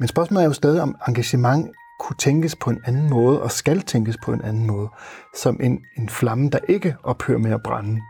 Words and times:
Men 0.00 0.08
spørgsmålet 0.08 0.42
er 0.42 0.46
jo 0.46 0.52
stadig, 0.52 0.82
om 0.82 0.96
engagement 1.08 1.70
kunne 2.00 2.16
tænkes 2.16 2.56
på 2.56 2.70
en 2.70 2.80
anden 2.84 3.10
måde, 3.10 3.42
og 3.42 3.50
skal 3.50 3.80
tænkes 3.80 4.16
på 4.24 4.32
en 4.32 4.42
anden 4.42 4.66
måde, 4.66 4.88
som 5.36 5.60
en, 5.62 5.80
en 5.98 6.08
flamme, 6.08 6.50
der 6.50 6.58
ikke 6.68 6.96
ophører 7.02 7.38
med 7.38 7.50
at 7.50 7.62
brænde. 7.62 8.00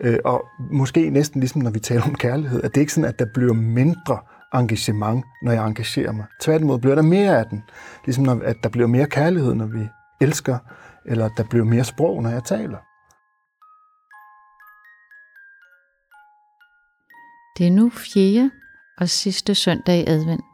Øh, 0.00 0.18
og 0.24 0.44
måske 0.72 1.10
næsten 1.10 1.40
ligesom 1.40 1.62
når 1.62 1.70
vi 1.70 1.78
taler 1.78 2.02
om 2.02 2.14
kærlighed, 2.14 2.62
at 2.62 2.74
det 2.74 2.80
ikke 2.80 2.92
sådan, 2.92 3.08
at 3.08 3.18
der 3.18 3.26
bliver 3.34 3.52
mindre 3.52 4.18
engagement, 4.54 5.24
når 5.42 5.52
jeg 5.52 5.66
engagerer 5.66 6.12
mig. 6.12 6.24
Tværtimod 6.40 6.78
bliver 6.78 6.94
der 6.94 7.02
mere 7.02 7.38
af 7.38 7.46
den. 7.46 7.62
Ligesom 8.04 8.24
når, 8.24 8.40
at 8.44 8.56
der 8.62 8.68
bliver 8.68 8.88
mere 8.88 9.06
kærlighed, 9.06 9.54
når 9.54 9.66
vi 9.66 9.88
elsker, 10.20 10.58
eller 11.06 11.28
der 11.28 11.44
bliver 11.50 11.64
mere 11.64 11.84
sprog, 11.84 12.22
når 12.22 12.30
jeg 12.30 12.44
taler. 12.44 12.78
Det 17.58 17.66
er 17.66 17.70
nu 17.70 17.90
fjerde 17.90 18.50
og 18.98 19.08
sidste 19.08 19.54
søndag 19.54 19.98
i 19.98 20.04
advent. 20.06 20.49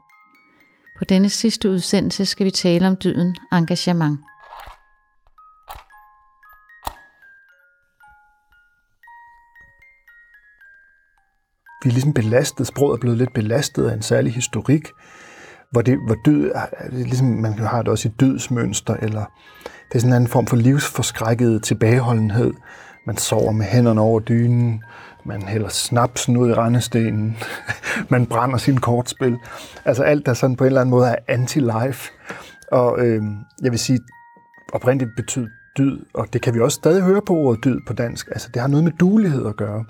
På 0.98 1.04
denne 1.04 1.28
sidste 1.28 1.70
udsendelse 1.70 2.26
skal 2.26 2.46
vi 2.46 2.50
tale 2.50 2.86
om 2.86 2.96
dyden 3.04 3.36
engagement. 3.52 4.20
Vi 11.84 11.88
er 11.90 11.92
ligesom 11.92 12.12
belastet, 12.12 12.66
sproget 12.66 12.96
er 12.96 13.00
blevet 13.00 13.18
lidt 13.18 13.34
belastet 13.34 13.90
af 13.90 13.94
en 13.94 14.02
særlig 14.02 14.32
historik, 14.34 14.88
hvor, 15.70 15.82
det, 15.82 15.98
hvor 16.06 16.16
død, 16.24 16.52
ligesom 16.90 17.26
man 17.26 17.58
har 17.58 17.82
det 17.82 17.88
også 17.88 18.08
i 18.08 18.12
dødsmønster, 18.20 18.94
eller 18.94 19.24
det 19.64 19.94
er 19.94 19.98
sådan 19.98 20.10
en 20.10 20.16
anden 20.16 20.30
form 20.30 20.46
for 20.46 20.56
livsforskrækket 20.56 21.62
tilbageholdenhed. 21.62 22.54
Man 23.06 23.16
sover 23.16 23.52
med 23.52 23.66
hænderne 23.66 24.00
over 24.00 24.20
dynen, 24.20 24.82
man 25.26 25.42
hælder 25.42 25.68
snapsen 25.68 26.36
ud 26.36 26.50
i 26.50 26.54
rendestenen, 26.54 27.36
man 28.10 28.26
brænder 28.26 28.56
sin 28.56 28.76
kortspil. 28.76 29.36
Altså 29.84 30.02
alt, 30.02 30.26
der 30.26 30.34
sådan 30.34 30.56
på 30.56 30.64
en 30.64 30.66
eller 30.66 30.80
anden 30.80 30.90
måde 30.90 31.06
er 31.06 31.16
anti-life. 31.28 32.10
Og 32.72 33.00
øh, 33.00 33.22
jeg 33.62 33.70
vil 33.70 33.78
sige, 33.78 34.00
oprindeligt 34.72 35.10
betyder 35.16 35.46
dyd, 35.78 35.98
og 36.14 36.26
det 36.32 36.42
kan 36.42 36.54
vi 36.54 36.60
også 36.60 36.74
stadig 36.74 37.02
høre 37.02 37.22
på 37.26 37.34
ordet 37.34 37.64
dyd 37.64 37.80
på 37.86 37.92
dansk. 37.92 38.28
Altså 38.28 38.48
det 38.54 38.62
har 38.62 38.68
noget 38.68 38.84
med 38.84 38.92
dulighed 38.92 39.46
at 39.46 39.56
gøre. 39.56 39.84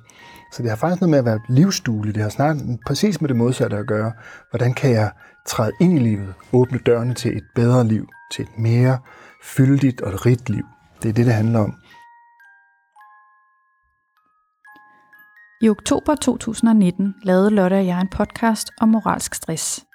Så 0.53 0.63
det 0.63 0.71
har 0.71 0.77
faktisk 0.77 1.01
noget 1.01 1.11
med 1.11 1.19
at 1.19 1.25
være 1.25 1.41
livsduelig. 1.49 2.15
Det 2.15 2.23
har 2.23 2.31
snart 2.31 2.57
præcis 2.87 3.21
med 3.21 3.29
det 3.29 3.37
modsatte 3.37 3.77
at 3.77 3.87
gøre. 3.87 4.13
Hvordan 4.51 4.75
kan 4.75 4.91
jeg 4.91 5.11
træde 5.47 5.73
ind 5.81 5.99
i 5.99 5.99
livet, 5.99 6.35
åbne 6.53 6.79
dørene 6.79 7.15
til 7.15 7.37
et 7.37 7.45
bedre 7.55 7.87
liv, 7.87 8.09
til 8.33 8.43
et 8.43 8.59
mere 8.59 8.99
fyldigt 9.45 10.01
og 10.01 10.27
rigt 10.27 10.51
liv. 10.51 10.65
Det 11.03 11.09
er 11.09 11.13
det, 11.13 11.27
det 11.27 11.35
handler 11.35 11.59
om. 11.61 11.75
I 15.63 15.69
oktober 15.69 16.15
2019 16.15 17.15
lavede 17.23 17.51
Lotte 17.51 17.75
og 17.75 17.87
jeg 17.87 18.01
en 18.01 18.09
podcast 18.09 18.71
om 18.81 18.89
moralsk 18.89 19.35
stress. 19.35 19.87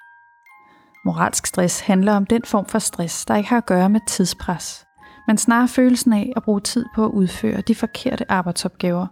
Moralsk 1.04 1.46
stress 1.46 1.80
handler 1.80 2.12
om 2.12 2.26
den 2.26 2.42
form 2.44 2.66
for 2.66 2.78
stress, 2.78 3.24
der 3.26 3.36
ikke 3.36 3.48
har 3.48 3.56
at 3.56 3.66
gøre 3.66 3.88
med 3.88 4.00
tidspres, 4.08 4.86
men 5.26 5.38
snarere 5.38 5.68
følelsen 5.68 6.12
af 6.12 6.32
at 6.36 6.42
bruge 6.42 6.60
tid 6.60 6.84
på 6.94 7.04
at 7.04 7.10
udføre 7.10 7.60
de 7.60 7.74
forkerte 7.74 8.32
arbejdsopgaver, 8.32 9.06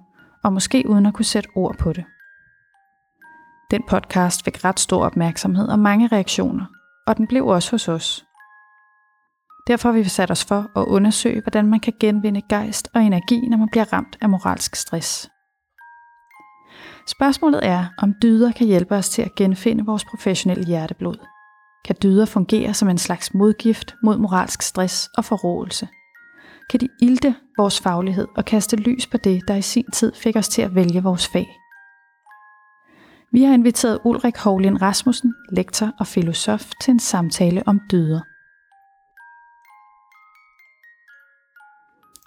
og 0.45 0.53
måske 0.53 0.85
uden 0.89 1.07
at 1.07 1.15
kunne 1.15 1.25
sætte 1.25 1.49
ord 1.55 1.79
på 1.79 1.93
det. 1.93 2.05
Den 3.71 3.83
podcast 3.89 4.45
fik 4.45 4.65
ret 4.65 4.81
stor 4.81 5.05
opmærksomhed 5.05 5.69
og 5.69 5.79
mange 5.79 6.07
reaktioner, 6.07 6.67
og 7.07 7.17
den 7.17 7.27
blev 7.27 7.47
også 7.47 7.71
hos 7.71 7.89
os. 7.89 8.25
Derfor 9.67 9.89
har 9.89 9.99
vi 9.99 10.05
sat 10.05 10.31
os 10.31 10.45
for 10.45 10.79
at 10.81 10.85
undersøge, 10.85 11.41
hvordan 11.41 11.67
man 11.67 11.81
kan 11.81 11.93
genvinde 12.01 12.43
gejst 12.49 12.89
og 12.95 13.03
energi, 13.03 13.49
når 13.49 13.57
man 13.57 13.69
bliver 13.69 13.93
ramt 13.93 14.19
af 14.21 14.29
moralsk 14.29 14.77
stress. 14.77 15.31
Spørgsmålet 17.11 17.61
er, 17.67 17.87
om 17.99 18.15
dyder 18.23 18.53
kan 18.53 18.67
hjælpe 18.67 18.95
os 18.95 19.09
til 19.09 19.23
at 19.23 19.35
genfinde 19.35 19.85
vores 19.85 20.05
professionelle 20.05 20.65
hjerteblod. 20.65 21.17
Kan 21.85 21.97
dyder 22.03 22.27
fungere 22.27 22.75
som 22.75 22.89
en 22.89 22.99
slags 22.99 23.35
modgift 23.35 23.95
mod 24.03 24.19
moralsk 24.19 24.63
stress 24.63 25.09
og 25.17 25.25
forrådelse? 25.25 25.89
Kan 26.71 26.81
de 26.81 26.89
ilte 27.03 27.35
vores 27.59 27.81
faglighed 27.81 28.29
og 28.37 28.45
kaste 28.45 28.77
lys 28.77 29.07
på 29.07 29.17
det, 29.17 29.49
der 29.49 29.55
i 29.55 29.63
sin 29.63 29.91
tid 29.93 30.13
fik 30.15 30.37
os 30.37 30.49
til 30.49 30.63
at 30.63 30.75
vælge 30.75 31.03
vores 31.03 31.29
fag? 31.29 31.47
Vi 33.33 33.43
har 33.43 33.55
inviteret 33.55 34.01
Ulrik 34.05 34.37
Hovlin 34.37 34.83
Rasmussen, 34.83 35.35
lektor 35.53 35.93
og 35.99 36.07
filosof, 36.07 36.71
til 36.83 36.93
en 36.93 37.01
samtale 37.01 37.63
om 37.67 37.81
dyder. 37.91 38.21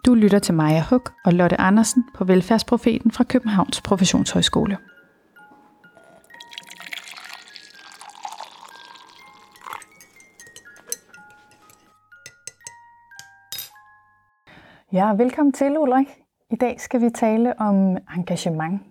Du 0.05 0.13
lytter 0.13 0.39
til 0.39 0.53
Maja 0.53 0.83
Huk 0.89 1.13
og 1.25 1.33
Lotte 1.33 1.61
Andersen 1.61 2.03
på 2.15 2.23
Velfærdsprofeten 2.23 3.11
fra 3.11 3.23
Københavns 3.23 3.81
Professionshøjskole. 3.81 4.77
Ja, 14.93 15.13
velkommen 15.13 15.53
til 15.53 15.77
Ulrik. 15.77 16.07
I 16.51 16.55
dag 16.55 16.81
skal 16.81 17.01
vi 17.01 17.09
tale 17.09 17.59
om 17.59 17.97
engagement. 18.15 18.81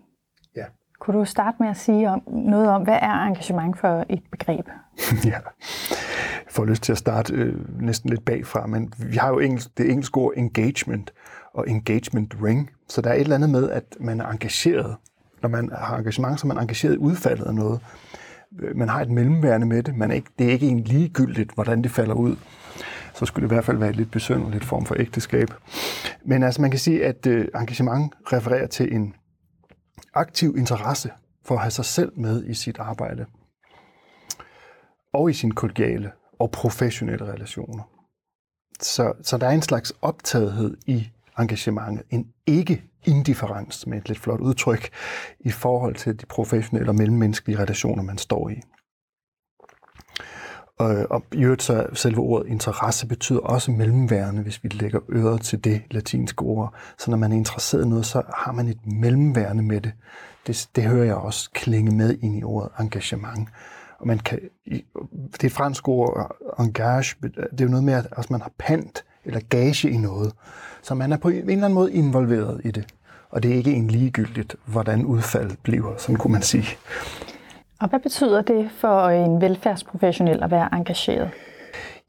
Ja. 0.56 0.64
Kunne 1.00 1.18
du 1.18 1.24
starte 1.24 1.56
med 1.60 1.68
at 1.68 1.76
sige 1.76 2.08
om, 2.10 2.22
noget 2.26 2.68
om, 2.68 2.82
hvad 2.82 2.98
er 3.02 3.26
engagement 3.26 3.78
for 3.78 4.04
et 4.08 4.22
begreb? 4.30 4.68
ja 5.24 5.38
får 6.52 6.64
lyst 6.64 6.82
til 6.82 6.92
at 6.92 6.98
starte 6.98 7.34
øh, 7.34 7.82
næsten 7.82 8.10
lidt 8.10 8.24
bagfra, 8.24 8.66
men 8.66 8.92
vi 8.98 9.16
har 9.16 9.28
jo 9.28 9.38
engelsk, 9.38 9.78
det 9.78 9.90
engelske 9.90 10.18
ord 10.18 10.32
engagement 10.36 11.12
og 11.54 11.68
engagement 11.68 12.34
ring, 12.42 12.70
så 12.88 13.00
der 13.00 13.10
er 13.10 13.14
et 13.14 13.20
eller 13.20 13.36
andet 13.36 13.50
med, 13.50 13.70
at 13.70 13.84
man 14.00 14.20
er 14.20 14.26
engageret. 14.26 14.96
Når 15.42 15.48
man 15.48 15.70
har 15.72 15.96
engagement, 15.96 16.40
så 16.40 16.46
er 16.46 16.48
man 16.48 16.62
engageret 16.62 16.94
i 16.94 16.98
udfaldet 16.98 17.44
af 17.44 17.54
noget. 17.54 17.80
Øh, 18.60 18.76
man 18.76 18.88
har 18.88 19.00
et 19.00 19.10
mellemværende 19.10 19.66
med 19.66 19.82
det. 19.82 19.96
Man 19.96 20.10
er 20.10 20.14
ikke, 20.14 20.30
det 20.38 20.46
er 20.46 20.50
ikke 20.50 20.68
en 20.68 20.80
ligegyldigt, 20.80 21.54
hvordan 21.54 21.82
det 21.82 21.90
falder 21.90 22.14
ud. 22.14 22.36
Så 23.14 23.26
skulle 23.26 23.42
det 23.42 23.52
i 23.52 23.54
hvert 23.54 23.64
fald 23.64 23.76
være 23.76 23.90
et 23.90 23.96
lidt 23.96 24.10
besønderligt 24.10 24.64
form 24.64 24.86
for 24.86 24.94
ægteskab. 24.98 25.48
Men 26.24 26.42
altså, 26.42 26.60
man 26.60 26.70
kan 26.70 26.80
sige, 26.80 27.04
at 27.04 27.26
øh, 27.26 27.48
engagement 27.54 28.14
refererer 28.32 28.66
til 28.66 28.94
en 28.94 29.14
aktiv 30.14 30.54
interesse 30.58 31.10
for 31.44 31.54
at 31.54 31.60
have 31.60 31.70
sig 31.70 31.84
selv 31.84 32.12
med 32.16 32.44
i 32.44 32.54
sit 32.54 32.78
arbejde 32.78 33.26
og 35.12 35.30
i 35.30 35.32
sin 35.32 35.54
kollegiale 35.54 36.10
og 36.42 36.50
professionelle 36.50 37.32
relationer. 37.32 37.82
Så, 38.80 39.12
så 39.22 39.38
der 39.38 39.46
er 39.46 39.50
en 39.50 39.62
slags 39.62 39.92
optagethed 40.02 40.76
i 40.86 41.08
engagementet, 41.38 42.04
en 42.10 42.26
ikke 42.46 42.82
indifferens 43.04 43.86
med 43.86 43.98
et 43.98 44.08
lidt 44.08 44.18
flot 44.18 44.40
udtryk 44.40 44.90
i 45.40 45.50
forhold 45.50 45.94
til 45.94 46.20
de 46.20 46.26
professionelle 46.26 46.90
og 46.90 46.94
mellemmenneskelige 46.94 47.58
relationer, 47.58 48.02
man 48.02 48.18
står 48.18 48.48
i. 48.48 48.60
Og, 50.78 51.06
og 51.10 51.24
i 51.32 51.42
øvrigt 51.42 51.62
så 51.62 51.86
selve 51.94 52.18
ordet 52.18 52.48
interesse 52.48 53.06
betyder 53.06 53.40
også 53.40 53.70
mellemværende, 53.70 54.42
hvis 54.42 54.64
vi 54.64 54.68
lægger 54.68 55.00
øret 55.12 55.40
til 55.40 55.64
det 55.64 55.82
latinske 55.90 56.42
ord. 56.42 56.74
Så 56.98 57.10
når 57.10 57.18
man 57.18 57.32
er 57.32 57.36
interesseret 57.36 57.84
i 57.84 57.88
noget, 57.88 58.06
så 58.06 58.22
har 58.36 58.52
man 58.52 58.68
et 58.68 58.86
mellemværende 58.86 59.62
med 59.62 59.80
det. 59.80 59.92
Det, 60.46 60.68
det 60.76 60.84
hører 60.84 61.04
jeg 61.04 61.14
også 61.14 61.50
klinge 61.50 61.96
med 61.96 62.18
ind 62.22 62.38
i 62.38 62.44
ordet 62.44 62.70
engagement. 62.80 63.48
Og 64.02 64.08
man 64.08 64.18
kan, 64.18 64.38
det 65.32 65.42
er 65.42 65.44
et 65.44 65.52
fransk 65.52 65.88
ord, 65.88 66.36
engage, 66.60 67.16
det 67.22 67.60
er 67.60 67.64
jo 67.64 67.68
noget 67.68 67.84
med, 67.84 67.94
at 67.94 68.06
altså 68.16 68.32
man 68.32 68.40
har 68.40 68.52
pant 68.58 69.04
eller 69.24 69.40
gage 69.48 69.90
i 69.90 69.96
noget. 69.96 70.32
Så 70.82 70.94
man 70.94 71.12
er 71.12 71.16
på 71.16 71.28
en 71.28 71.34
eller 71.34 71.52
anden 71.52 71.72
måde 71.72 71.92
involveret 71.92 72.60
i 72.64 72.70
det. 72.70 72.94
Og 73.30 73.42
det 73.42 73.50
er 73.50 73.54
ikke 73.54 73.72
en 73.72 73.88
ligegyldigt, 73.88 74.56
hvordan 74.66 75.04
udfaldet 75.04 75.58
bliver, 75.62 75.96
sådan 75.98 76.16
kunne 76.16 76.32
man 76.32 76.42
sige. 76.42 76.66
Og 77.80 77.88
hvad 77.88 78.00
betyder 78.00 78.42
det 78.42 78.70
for 78.76 79.08
en 79.08 79.40
velfærdsprofessionel 79.40 80.42
at 80.42 80.50
være 80.50 80.68
engageret? 80.72 81.30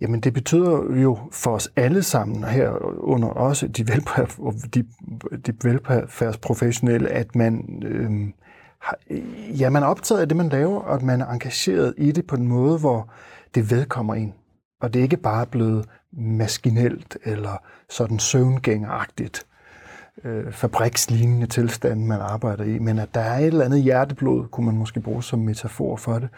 Jamen 0.02 0.20
det 0.20 0.34
betyder 0.34 0.96
jo 1.02 1.18
for 1.32 1.52
os 1.52 1.70
alle 1.76 2.04
sammen, 2.04 2.44
her 2.44 2.70
under 3.04 3.28
også 3.28 3.68
de, 3.68 3.88
velfærd, 3.88 4.54
de, 4.74 4.84
de 5.48 5.54
velfærdsprofessionelle, 5.64 7.10
at 7.10 7.36
man 7.36 7.84
øh, 7.86 8.12
ja, 9.60 9.70
man 9.70 9.84
er 9.84 9.88
optaget 9.88 10.22
af 10.22 10.28
det, 10.28 10.38
man 10.38 10.50
laver, 10.50 10.80
og 10.80 10.96
at 10.96 11.02
man 11.02 11.22
er 11.22 11.28
engageret 11.28 11.94
i 11.98 12.12
det 12.12 12.28
på 12.28 12.36
en 12.36 12.48
måde, 12.48 12.80
hvor 12.80 13.10
det 13.56 13.72
vedkommer 13.72 14.16
en. 14.16 14.34
Og 14.82 14.94
det 14.94 15.00
er 15.00 15.04
ikke 15.04 15.18
bare 15.18 15.46
blevet 15.46 15.86
maskinelt 16.12 17.18
eller 17.24 17.58
sådan 17.90 18.20
søvngængeragtigt, 18.20 19.46
øh, 20.24 20.52
fabrikslignende 20.52 21.48
tilstand, 21.48 22.06
man 22.06 22.20
arbejder 22.22 22.64
i, 22.64 22.80
men 22.80 23.00
at 23.00 23.14
der 23.14 23.22
er 23.22 23.40
et 23.40 23.46
eller 23.46 23.66
andet 23.66 23.84
hjerteblod, 23.84 24.48
kunne 24.48 24.66
man 24.66 24.78
måske 24.78 25.00
bruge 25.00 25.24
som 25.24 25.40
metafor 25.40 25.96
for 25.96 26.20
det, 26.20 26.30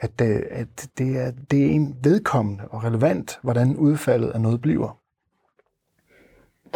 at, 0.00 0.20
øh, 0.22 0.42
at 0.50 0.88
det, 0.98 1.18
er, 1.18 1.32
det 1.50 1.66
er 1.66 1.70
en 1.70 1.96
vedkommende 2.02 2.64
og 2.70 2.84
relevant, 2.84 3.38
hvordan 3.42 3.76
udfaldet 3.76 4.30
af 4.30 4.40
noget 4.40 4.60
bliver. 4.60 4.98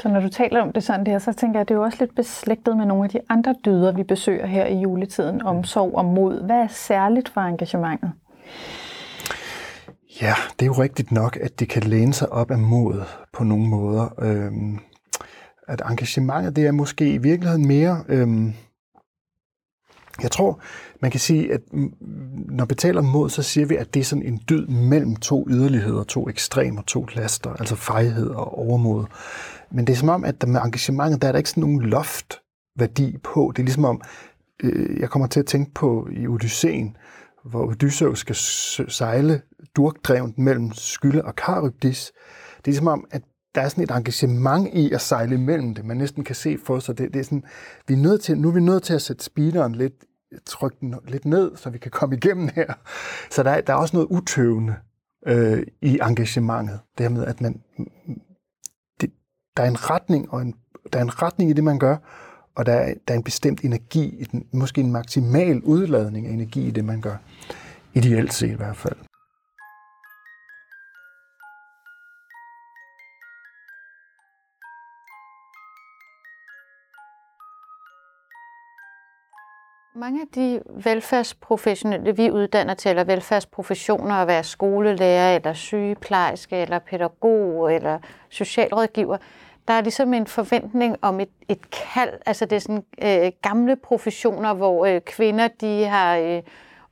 Så 0.03 0.09
når 0.09 0.21
du 0.21 0.29
taler 0.29 0.63
om 0.63 0.73
det 0.73 0.85
sådan 0.85 1.07
der, 1.07 1.19
så 1.19 1.33
tænker 1.33 1.59
jeg, 1.59 1.61
at 1.61 1.69
det 1.69 1.75
er 1.75 1.79
jo 1.79 1.85
også 1.85 1.99
lidt 2.01 2.15
beslægtet 2.15 2.77
med 2.77 2.87
nogle 2.87 3.05
af 3.05 3.11
de 3.11 3.21
andre 3.29 3.55
dyder, 3.65 3.93
vi 3.93 4.03
besøger 4.03 4.47
her 4.47 4.67
i 4.67 4.81
juletiden, 4.81 5.43
omsorg 5.43 5.95
og 5.95 6.05
mod. 6.05 6.47
Hvad 6.47 6.57
er 6.57 6.69
særligt 6.69 7.29
for 7.29 7.41
engagementet? 7.41 8.13
Ja, 10.23 10.35
det 10.59 10.63
er 10.63 10.67
jo 10.67 10.73
rigtigt 10.73 11.13
nok, 11.13 11.39
at 11.41 11.61
det 11.61 11.69
kan 11.69 11.83
læne 11.83 12.13
sig 12.13 12.33
op 12.33 12.51
af 12.51 12.59
mod 12.59 13.03
på 13.33 13.45
nogle 13.45 13.69
måder. 13.69 14.09
Øhm, 14.19 14.79
at 15.69 15.83
engagementet, 15.91 16.57
det 16.57 16.67
er 16.67 16.73
måske 16.73 17.13
i 17.13 17.19
virkeligheden 17.19 17.69
mere... 17.69 18.05
Øhm, 18.09 18.53
jeg 20.23 20.31
tror, 20.31 20.61
man 21.01 21.11
kan 21.11 21.21
sige, 21.21 21.53
at 21.53 21.61
når 22.49 22.65
vi 22.65 22.75
taler 22.75 23.01
om 23.01 23.07
mod, 23.07 23.31
så 23.31 23.43
siger 23.43 23.67
vi, 23.67 23.77
at 23.77 23.95
det 23.95 24.01
er 24.01 24.05
sådan 24.05 24.27
en 24.27 24.41
dyd 24.49 24.67
mellem 24.67 25.17
to 25.17 25.47
yderligheder, 25.49 26.03
to 26.03 26.29
ekstremer, 26.29 26.83
to 26.83 27.07
laster, 27.15 27.53
altså 27.53 27.77
fejhed 27.77 28.29
og 28.29 28.59
overmod. 28.59 29.05
Men 29.73 29.87
det 29.87 29.93
er 29.93 29.97
som 29.97 30.09
om, 30.09 30.25
at 30.25 30.41
der 30.41 30.47
med 30.47 30.61
engagementet, 30.61 31.23
der 31.23 31.29
er 31.29 31.33
der 31.33 31.39
ikke 31.39 31.51
sådan 31.51 31.61
nogen 31.61 31.81
loftværdi 31.81 33.19
på. 33.23 33.53
Det 33.57 33.63
er 33.63 33.65
ligesom 33.65 33.85
om, 33.85 34.01
øh, 34.63 35.01
jeg 35.01 35.11
kommer 35.11 35.29
til 35.29 35.41
at 35.41 35.47
tænke 35.47 35.75
på 35.75 36.09
i 36.13 36.27
Odysseen, 36.27 36.97
hvor 37.45 37.67
Odysseus 37.67 38.19
skal 38.19 38.37
sejle 38.91 39.43
durkdrevet 39.77 40.39
mellem 40.39 40.73
Skylde 40.73 41.25
og 41.25 41.37
Karybdis. 41.37 42.13
Det 42.57 42.65
er 42.65 42.71
ligesom 42.71 42.87
om, 42.87 43.07
at 43.11 43.23
der 43.55 43.61
er 43.61 43.69
sådan 43.69 43.85
et 43.85 43.91
engagement 43.91 44.69
i 44.73 44.93
at 44.93 45.01
sejle 45.01 45.35
imellem 45.35 45.75
det. 45.75 45.85
Man 45.85 45.97
næsten 45.97 46.25
kan 46.25 46.35
se 46.35 46.59
for 46.67 46.79
sig, 46.79 46.99
det, 46.99 47.15
det 47.15 47.21
er 47.21 47.25
sådan, 47.25 47.45
vi 47.89 47.95
er 47.95 47.99
nødt 47.99 48.23
til, 48.23 48.39
nu 48.39 48.49
er 48.49 48.53
vi 48.53 48.61
nødt 48.61 48.83
til 48.83 48.95
at 48.95 49.03
sætte 49.03 49.25
speederen 49.25 49.75
lidt, 49.75 49.93
trykke 50.47 50.77
den 50.81 50.95
lidt 51.09 51.25
ned, 51.25 51.57
så 51.57 51.71
vi 51.71 51.79
kan 51.79 51.91
komme 51.91 52.17
igennem 52.17 52.49
her. 52.55 52.75
Så 53.31 53.43
der 53.43 53.51
er, 53.51 53.61
der 53.61 53.73
er 53.73 53.77
også 53.77 53.97
noget 53.97 54.09
utøvende 54.11 54.75
øh, 55.27 55.63
i 55.83 55.99
engagementet. 56.03 56.81
Det 56.99 57.05
her 57.05 57.11
med, 57.11 57.25
at 57.25 57.41
man, 57.41 57.61
der 59.57 59.63
er 59.63 59.69
en 59.69 59.91
retning, 59.91 60.33
og 60.33 60.43
en, 60.43 60.55
der 60.93 60.99
er 60.99 61.03
en 61.03 61.23
retning 61.23 61.51
i 61.51 61.53
det, 61.53 61.65
man 61.65 61.79
gør, 61.79 61.97
og 62.55 62.67
der 62.67 62.73
er, 62.73 62.95
der 63.09 63.15
er 63.15 63.19
en 63.19 63.25
bestemt 63.25 63.61
energi, 63.61 64.27
en, 64.33 64.47
måske 64.53 64.81
en 64.81 64.93
maksimal 64.93 65.63
udladning 65.63 66.27
af 66.27 66.31
energi 66.31 66.67
i 66.67 66.71
det, 66.71 66.85
man 66.85 67.01
gør. 67.01 67.17
Ideelt 67.95 68.33
set 68.33 68.51
i 68.51 68.55
hvert 68.55 68.77
fald. 68.77 68.97
Mange 79.95 80.21
af 80.21 80.27
de 80.35 80.61
velfærdsprofessionelle, 80.85 82.17
vi 82.17 82.31
uddanner 82.31 82.75
til, 82.75 82.89
eller 82.89 83.05
velfærdsprofessioner, 83.05 84.15
at 84.15 84.27
være 84.27 84.45
skolelærer, 84.45 85.37
eller 85.37 85.53
sygeplejerske, 85.53 86.57
eller 86.57 86.79
pædagog, 86.79 87.75
eller 87.75 87.99
socialrådgiver, 88.29 89.17
der 89.69 89.75
er 89.75 89.81
ligesom 89.81 90.15
en 90.15 90.27
forventning 90.27 90.97
om 91.03 91.21
et, 91.21 91.29
et 91.49 91.71
kald. 91.71 92.13
Altså 92.27 92.45
det 92.45 92.57
er 92.57 92.61
sådan 92.61 92.85
øh, 93.03 93.33
gamle 93.43 93.77
professioner, 93.77 94.55
hvor 94.55 94.87
øh, 94.87 95.01
kvinder 95.01 95.49
de 95.49 95.85
har 95.85 96.17
øh, 96.17 96.43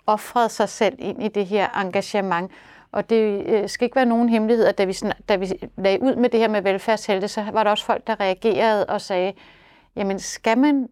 offret 0.06 0.50
sig 0.50 0.68
selv 0.68 0.94
ind 0.98 1.22
i 1.22 1.28
det 1.28 1.46
her 1.46 1.80
engagement. 1.80 2.52
Og 2.92 3.10
det 3.10 3.46
øh, 3.46 3.68
skal 3.68 3.84
ikke 3.84 3.96
være 3.96 4.06
nogen 4.06 4.28
hemmelighed, 4.28 4.66
at 4.66 4.78
da 4.78 4.84
vi, 4.84 4.92
sådan, 4.92 5.14
da 5.28 5.36
vi 5.36 5.52
lagde 5.76 6.02
ud 6.02 6.16
med 6.16 6.28
det 6.28 6.40
her 6.40 6.48
med 6.48 6.62
velfærdshelte, 6.62 7.28
så 7.28 7.44
var 7.52 7.64
der 7.64 7.70
også 7.70 7.84
folk, 7.84 8.06
der 8.06 8.20
reagerede 8.20 8.86
og 8.86 9.00
sagde, 9.00 9.32
jamen 9.96 10.18
skal 10.18 10.58
man 10.58 10.88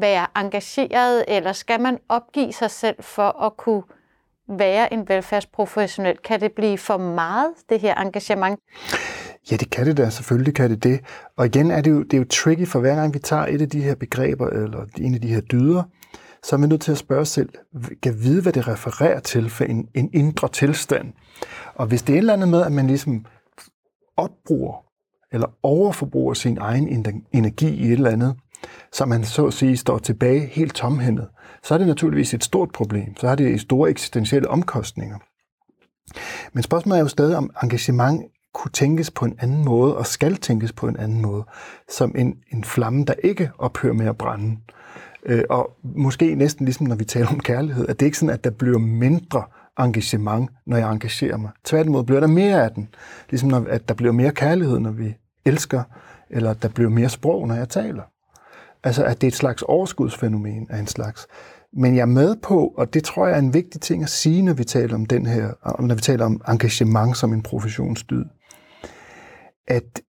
være 0.00 0.26
engageret, 0.36 1.24
eller 1.28 1.52
skal 1.52 1.80
man 1.80 1.98
opgive 2.08 2.52
sig 2.52 2.70
selv 2.70 2.96
for 3.00 3.42
at 3.42 3.56
kunne 3.56 3.82
være 4.48 4.92
en 4.92 5.08
velfærdsprofessionel? 5.08 6.18
Kan 6.18 6.40
det 6.40 6.52
blive 6.52 6.78
for 6.78 6.96
meget, 6.96 7.50
det 7.68 7.80
her 7.80 7.94
engagement? 7.94 8.60
Ja, 9.50 9.56
det 9.56 9.70
kan 9.70 9.86
det 9.86 9.96
da. 9.96 10.10
Selvfølgelig 10.10 10.54
kan 10.54 10.70
det 10.70 10.84
det. 10.84 11.00
Og 11.36 11.46
igen 11.46 11.70
er 11.70 11.80
det 11.80 11.90
jo, 11.90 12.02
det 12.02 12.14
er 12.14 12.18
jo 12.18 12.24
tricky, 12.30 12.66
for 12.66 12.80
hver 12.80 12.94
gang 12.94 13.14
vi 13.14 13.18
tager 13.18 13.46
et 13.46 13.62
af 13.62 13.68
de 13.68 13.82
her 13.82 13.94
begreber, 13.94 14.48
eller 14.48 14.86
en 14.98 15.14
af 15.14 15.20
de 15.20 15.28
her 15.28 15.40
dyder, 15.40 15.82
så 16.42 16.56
er 16.56 16.60
man 16.60 16.68
nødt 16.68 16.80
til 16.80 16.92
at 16.92 16.98
spørge 16.98 17.20
os 17.20 17.28
selv, 17.28 17.48
kan 18.02 18.14
vide, 18.22 18.42
hvad 18.42 18.52
det 18.52 18.68
refererer 18.68 19.20
til 19.20 19.50
for 19.50 19.64
en, 19.64 19.88
en 19.94 20.10
indre 20.12 20.48
tilstand. 20.48 21.12
Og 21.74 21.86
hvis 21.86 22.02
det 22.02 22.12
er 22.12 22.16
et 22.16 22.18
eller 22.18 22.32
andet 22.32 22.48
med, 22.48 22.62
at 22.62 22.72
man 22.72 22.86
ligesom 22.86 23.24
opbruger 24.16 24.84
eller 25.32 25.46
overforbruger 25.62 26.34
sin 26.34 26.58
egen 26.58 27.06
energi 27.32 27.68
i 27.68 27.86
et 27.86 27.92
eller 27.92 28.10
andet, 28.10 28.36
så 28.92 29.04
man 29.04 29.24
så 29.24 29.46
at 29.46 29.52
sige 29.52 29.76
står 29.76 29.98
tilbage 29.98 30.46
helt 30.46 30.74
tomhændet, 30.74 31.28
så 31.62 31.74
er 31.74 31.78
det 31.78 31.86
naturligvis 31.86 32.34
et 32.34 32.44
stort 32.44 32.70
problem. 32.72 33.16
Så 33.16 33.28
har 33.28 33.34
det 33.34 33.60
store 33.60 33.90
eksistentielle 33.90 34.48
omkostninger. 34.48 35.18
Men 36.52 36.62
spørgsmålet 36.62 36.98
er 36.98 37.02
jo 37.02 37.08
stadig, 37.08 37.36
om 37.36 37.50
engagement 37.62 38.22
kunne 38.54 38.70
tænkes 38.72 39.10
på 39.10 39.24
en 39.24 39.34
anden 39.38 39.64
måde, 39.64 39.96
og 39.96 40.06
skal 40.06 40.36
tænkes 40.36 40.72
på 40.72 40.88
en 40.88 40.96
anden 40.96 41.22
måde, 41.22 41.44
som 41.88 42.14
en, 42.18 42.36
en 42.52 42.64
flamme, 42.64 43.04
der 43.04 43.14
ikke 43.24 43.50
ophører 43.58 43.92
med 43.92 44.06
at 44.06 44.16
brænde. 44.18 44.56
Øh, 45.26 45.44
og 45.50 45.70
måske 45.82 46.34
næsten 46.34 46.64
ligesom 46.64 46.86
når 46.86 46.96
vi 46.96 47.04
taler 47.04 47.28
om 47.28 47.40
kærlighed, 47.40 47.88
at 47.88 48.00
det 48.00 48.06
ikke 48.06 48.18
sådan, 48.18 48.34
at 48.34 48.44
der 48.44 48.50
bliver 48.50 48.78
mindre 48.78 49.42
engagement, 49.78 50.50
når 50.66 50.76
jeg 50.76 50.92
engagerer 50.92 51.36
mig. 51.36 51.50
Tværtimod 51.64 52.04
bliver 52.04 52.20
der 52.20 52.26
mere 52.26 52.64
af 52.64 52.70
den. 52.70 52.88
Ligesom 53.30 53.48
når, 53.48 53.66
at 53.68 53.88
der 53.88 53.94
bliver 53.94 54.12
mere 54.12 54.32
kærlighed, 54.32 54.78
når 54.78 54.90
vi 54.90 55.14
elsker, 55.44 55.82
eller 56.30 56.52
der 56.52 56.68
bliver 56.68 56.90
mere 56.90 57.08
sprog, 57.08 57.48
når 57.48 57.54
jeg 57.54 57.68
taler. 57.68 58.02
Altså, 58.84 59.04
at 59.04 59.20
det 59.20 59.26
er 59.26 59.30
et 59.30 59.36
slags 59.36 59.62
overskudsfænomen 59.62 60.66
af 60.70 60.78
en 60.78 60.86
slags. 60.86 61.26
Men 61.72 61.94
jeg 61.96 62.02
er 62.02 62.06
med 62.06 62.36
på, 62.36 62.74
og 62.76 62.94
det 62.94 63.04
tror 63.04 63.26
jeg 63.26 63.34
er 63.34 63.38
en 63.38 63.54
vigtig 63.54 63.80
ting 63.80 64.02
at 64.02 64.08
sige, 64.08 64.42
når 64.42 64.52
vi 64.52 64.64
taler 64.64 64.94
om 64.94 65.06
den 65.06 65.26
her, 65.26 65.52
når 65.82 65.94
vi 65.94 66.00
taler 66.00 66.24
om 66.24 66.40
engagement 66.48 67.16
som 67.16 67.32
en 67.32 67.42
professionsdyd, 67.42 68.24
at 69.68 70.00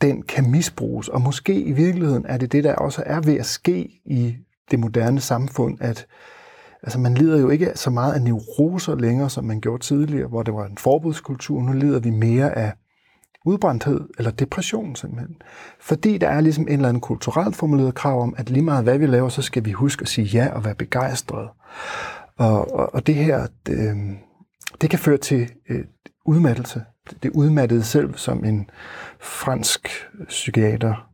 den 0.00 0.22
kan 0.22 0.50
misbruges, 0.50 1.08
og 1.08 1.20
måske 1.20 1.60
i 1.60 1.72
virkeligheden 1.72 2.26
er 2.28 2.36
det 2.36 2.52
det, 2.52 2.64
der 2.64 2.74
også 2.74 3.02
er 3.06 3.20
ved 3.20 3.34
at 3.34 3.46
ske 3.46 4.00
i 4.04 4.36
det 4.70 4.78
moderne 4.78 5.20
samfund, 5.20 5.78
at 5.80 6.06
altså 6.82 6.98
man 6.98 7.14
lider 7.14 7.40
jo 7.40 7.48
ikke 7.48 7.72
så 7.74 7.90
meget 7.90 8.12
af 8.12 8.22
neuroser 8.22 8.94
længere, 8.94 9.30
som 9.30 9.44
man 9.44 9.60
gjorde 9.60 9.82
tidligere, 9.82 10.28
hvor 10.28 10.42
det 10.42 10.54
var 10.54 10.66
en 10.66 10.78
forbudskultur. 10.78 11.62
Nu 11.62 11.72
lider 11.72 12.00
vi 12.00 12.10
mere 12.10 12.58
af 12.58 12.72
udbrændthed 13.44 14.00
eller 14.18 14.30
depression 14.30 14.96
simpelthen. 14.96 15.36
Fordi 15.80 16.18
der 16.18 16.28
er 16.28 16.40
ligesom 16.40 16.64
en 16.68 16.72
eller 16.72 16.88
anden 16.88 17.00
kulturelt 17.00 17.56
formuleret 17.56 17.94
krav 17.94 18.22
om, 18.22 18.34
at 18.36 18.50
lige 18.50 18.62
meget 18.62 18.84
hvad 18.84 18.98
vi 18.98 19.06
laver, 19.06 19.28
så 19.28 19.42
skal 19.42 19.64
vi 19.64 19.72
huske 19.72 20.02
at 20.02 20.08
sige 20.08 20.24
ja 20.24 20.54
og 20.54 20.64
være 20.64 20.74
begejstrede. 20.74 21.48
Og, 22.36 22.74
og, 22.74 22.94
og 22.94 23.06
det 23.06 23.14
her, 23.14 23.46
det, 23.66 23.78
øh, 23.78 23.96
det 24.80 24.90
kan 24.90 24.98
føre 24.98 25.16
til 25.16 25.50
øh, 25.68 25.84
udmattelse. 26.26 26.84
Det 27.22 27.30
udmattede 27.30 27.84
selv, 27.84 28.14
som 28.14 28.44
en 28.44 28.70
fransk 29.20 29.88
psykiater 30.28 31.08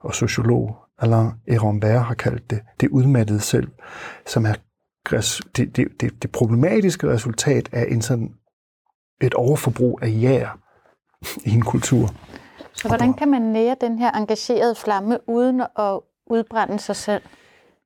og 0.00 0.14
sociolog, 0.14 0.76
Alain 0.98 1.30
Ehrenberg, 1.48 2.04
har 2.04 2.14
kaldt 2.14 2.50
det, 2.50 2.60
det 2.80 2.88
udmattede 2.88 3.40
selv, 3.40 3.68
som 4.26 4.46
er 4.46 4.54
det, 5.56 5.76
det, 5.76 5.88
det, 6.00 6.22
det 6.22 6.30
problematiske 6.30 7.08
resultat 7.08 7.68
af 7.72 7.86
en 7.88 8.02
sådan 8.02 8.34
et 9.20 9.34
overforbrug 9.34 9.98
af 10.02 10.08
jær 10.22 10.61
i 11.44 11.50
en 11.50 11.62
kultur. 11.62 12.10
Så 12.72 12.88
hvordan 12.88 13.14
kan 13.14 13.30
man 13.30 13.42
nære 13.42 13.76
den 13.80 13.98
her 13.98 14.10
engagerede 14.10 14.74
flamme 14.74 15.18
uden 15.28 15.60
at 15.60 16.00
udbrænde 16.26 16.78
sig 16.78 16.96
selv? 16.96 17.22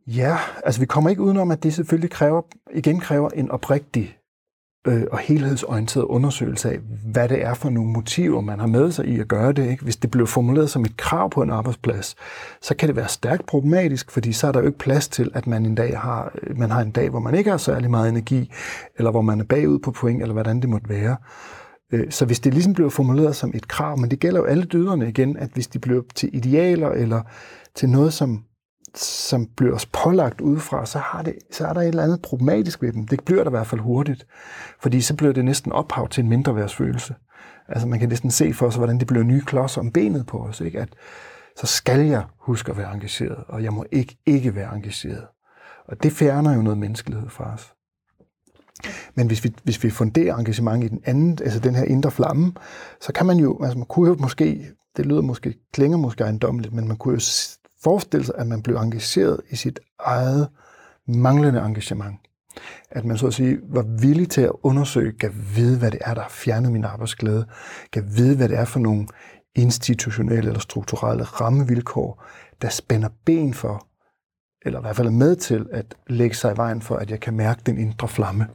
Ja, 0.07 0.37
altså 0.65 0.81
vi 0.81 0.87
kommer 0.87 1.11
ikke 1.11 1.23
udenom, 1.23 1.51
at 1.51 1.63
det 1.63 1.75
selvfølgelig 1.75 2.11
kræver, 2.11 2.43
igen 2.75 3.01
kræver 3.01 3.29
en 3.29 3.51
oprigtig 3.51 4.17
øh, 4.87 5.03
og 5.13 5.19
helhedsorienteret 5.19 6.05
undersøgelse 6.05 6.71
af, 6.71 6.79
hvad 7.13 7.29
det 7.29 7.45
er 7.45 7.55
for 7.55 7.71
nogle 7.71 7.91
motiver, 7.91 8.41
man 8.41 8.61
har 8.61 8.67
med 8.67 8.93
sig 8.93 9.07
i 9.07 9.21
at 9.21 9.29
gøre 9.29 9.53
det. 9.53 9.71
Ikke? 9.71 9.85
Hvis 9.85 9.97
det 9.97 10.11
bliver 10.11 10.27
formuleret 10.27 10.71
som 10.71 10.83
et 10.83 10.97
krav 10.97 11.31
på 11.31 11.43
en 11.43 11.51
arbejdsplads, 11.51 12.17
så 12.63 12.77
kan 12.77 12.89
det 12.89 12.97
være 12.97 13.09
stærkt 13.09 13.47
problematisk, 13.47 14.11
fordi 14.11 14.33
så 14.33 14.47
er 14.47 14.53
der 14.53 14.61
jo 14.61 14.67
ikke 14.67 14.79
plads 14.79 15.09
til, 15.09 15.31
at 15.35 15.47
man 15.47 15.67
en 15.67 15.75
dag 15.75 15.99
har, 15.99 16.33
man 16.57 16.71
har 16.71 16.81
en 16.81 16.91
dag, 16.91 17.11
hvor 17.11 17.21
man 17.21 17.35
ikke 17.35 17.51
har 17.51 17.59
særlig 17.59 17.91
meget 17.91 18.09
energi, 18.09 18.53
eller 18.97 19.11
hvor 19.11 19.23
man 19.23 19.41
er 19.41 19.45
bagud 19.45 19.79
på 19.79 19.91
point, 19.91 20.23
eller 20.23 20.33
hvordan 20.33 20.61
det 20.61 20.69
måtte 20.69 20.89
være. 20.89 21.17
Øh, 21.93 22.11
så 22.11 22.25
hvis 22.25 22.41
det 22.41 22.55
ligesom 22.55 22.73
blev 22.73 22.91
formuleret 22.91 23.37
som 23.37 23.53
et 23.55 23.69
krav, 23.69 23.99
men 23.99 24.11
det 24.11 24.21
gælder 24.21 24.41
jo 24.41 24.47
alle 24.47 24.65
dyderne 24.65 25.09
igen, 25.09 25.37
at 25.37 25.51
hvis 25.55 25.67
de 25.67 25.79
bliver 25.79 26.03
til 26.15 26.37
idealer 26.37 26.89
eller 26.89 27.23
til 27.75 27.89
noget, 27.89 28.13
som, 28.13 28.45
som 28.95 29.47
bliver 29.57 29.75
os 29.75 29.87
pålagt 29.87 30.41
udefra, 30.41 30.87
så, 30.87 30.99
har 30.99 31.23
det, 31.23 31.35
så 31.53 31.67
er 31.67 31.73
der 31.73 31.81
et 31.81 31.89
eller 31.89 32.03
andet 32.03 32.23
problematisk 32.23 32.83
ved 32.83 32.93
dem. 32.93 33.07
Det 33.07 33.25
bliver 33.25 33.45
der 33.45 33.51
i 33.51 33.57
hvert 33.57 33.67
fald 33.67 33.81
hurtigt, 33.81 34.27
fordi 34.81 35.01
så 35.01 35.17
bliver 35.17 35.33
det 35.33 35.45
næsten 35.45 35.73
ophav 35.73 36.09
til 36.09 36.23
en 36.23 36.29
mindreværdsfølelse. 36.29 37.15
Altså 37.69 37.89
man 37.89 37.99
kan 37.99 38.09
næsten 38.09 38.31
se 38.31 38.53
for 38.53 38.71
sig, 38.71 38.79
hvordan 38.79 38.99
det 38.99 39.07
bliver 39.07 39.25
nye 39.25 39.43
klodser 39.43 39.81
om 39.81 39.93
benet 39.93 40.27
på 40.27 40.39
os. 40.39 40.61
Ikke? 40.61 40.81
At, 40.81 40.89
så 41.57 41.67
skal 41.67 42.07
jeg 42.07 42.25
huske 42.41 42.71
at 42.71 42.79
være 42.79 42.95
engageret, 42.95 43.45
og 43.49 43.63
jeg 43.63 43.73
må 43.73 43.85
ikke 43.93 44.19
ikke 44.27 44.55
være 44.55 44.75
engageret. 44.75 45.27
Og 45.89 46.03
det 46.03 46.13
fjerner 46.13 46.55
jo 46.55 46.63
noget 46.63 46.79
menneskelighed 46.79 47.29
fra 47.29 47.55
os. 47.55 47.76
Men 49.15 49.27
hvis 49.27 49.45
vi, 49.45 49.55
hvis 49.65 49.85
vi 49.85 49.91
funderer 49.91 50.37
engagement 50.37 50.85
i 50.85 50.89
den 50.89 51.01
anden, 51.05 51.39
altså 51.43 51.59
den 51.59 51.75
her 51.75 51.85
indre 51.85 52.11
flamme, 52.11 52.53
så 53.01 53.13
kan 53.13 53.27
man 53.27 53.37
jo, 53.37 53.59
altså 53.63 53.79
man 53.79 53.87
kunne 53.87 54.09
jo 54.09 54.17
måske, 54.21 54.67
det 54.97 55.07
lyder 55.07 55.23
måske, 55.23 55.55
klinger 55.73 55.99
måske 55.99 56.25
ejendommeligt, 56.25 56.75
men 56.75 56.89
man 56.89 56.97
kunne 56.97 57.15
jo 57.15 57.21
forestille 57.83 58.27
sig, 58.27 58.35
at 58.39 58.47
man 58.47 58.63
blev 58.63 58.77
engageret 58.77 59.41
i 59.51 59.57
sit 59.57 59.81
eget 60.01 60.49
manglende 61.09 61.61
engagement. 61.61 62.17
At 62.91 63.05
man 63.05 63.19
så 63.19 63.27
at 63.27 63.35
sige 63.35 63.59
var 63.63 63.83
villig 64.01 64.31
til 64.31 64.41
at 64.41 64.53
undersøge, 64.63 65.13
kan 65.13 65.33
vide, 65.57 65.79
hvad 65.79 65.91
det 65.91 66.01
er, 66.05 66.15
der 66.15 66.23
har 66.23 66.29
fjernet 66.29 66.73
min 66.73 66.85
arbejdsglæde, 66.85 67.47
kan 67.93 68.05
vide, 68.17 68.37
hvad 68.37 68.49
det 68.49 68.59
er 68.59 68.65
for 68.65 68.81
nogle 68.81 69.07
institutionelle 69.55 70.49
eller 70.49 70.61
strukturelle 70.61 71.25
rammevilkår, 71.25 72.25
der 72.63 72.69
spænder 72.69 73.09
ben 73.25 73.55
for, 73.55 73.87
eller 74.67 74.79
i 74.79 74.83
hvert 74.83 74.97
fald 74.97 75.07
er 75.07 75.13
med 75.13 75.37
til 75.37 75.67
at 75.73 75.95
lægge 76.07 76.37
sig 76.37 76.53
i 76.55 76.57
vejen 76.57 76.83
for, 76.83 76.97
at 76.97 77.11
jeg 77.11 77.21
kan 77.21 77.35
mærke 77.35 77.63
den 77.67 77.79
indre 77.79 78.09
flamme. 78.09 78.47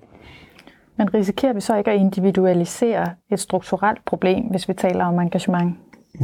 Men 0.98 1.14
risikerer 1.14 1.54
vi 1.54 1.62
så 1.62 1.78
ikke 1.78 1.92
at 1.92 2.00
individualisere 2.00 3.16
et 3.32 3.40
strukturelt 3.40 4.06
problem, 4.06 4.44
hvis 4.44 4.68
vi 4.68 4.74
taler 4.74 5.06
om 5.06 5.20
engagement? 5.20 5.78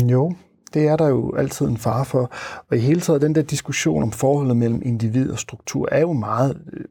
Jo, 0.04 0.34
det 0.74 0.88
er 0.88 0.96
der 0.96 1.08
jo 1.08 1.36
altid 1.36 1.66
en 1.66 1.78
fare 1.78 2.06
for. 2.06 2.32
Og 2.72 2.78
i 2.78 2.80
hele 2.80 3.02
taget, 3.02 3.22
den 3.22 3.36
der 3.36 3.42
diskussion 3.42 4.04
om 4.04 4.12
forholdet 4.12 4.58
mellem 4.58 4.82
individ 4.86 5.32
og 5.32 5.40
struktur 5.40 5.90
er 5.92 6.00
jo 6.00 6.14
meget... 6.14 6.62
Øh, 6.74 6.86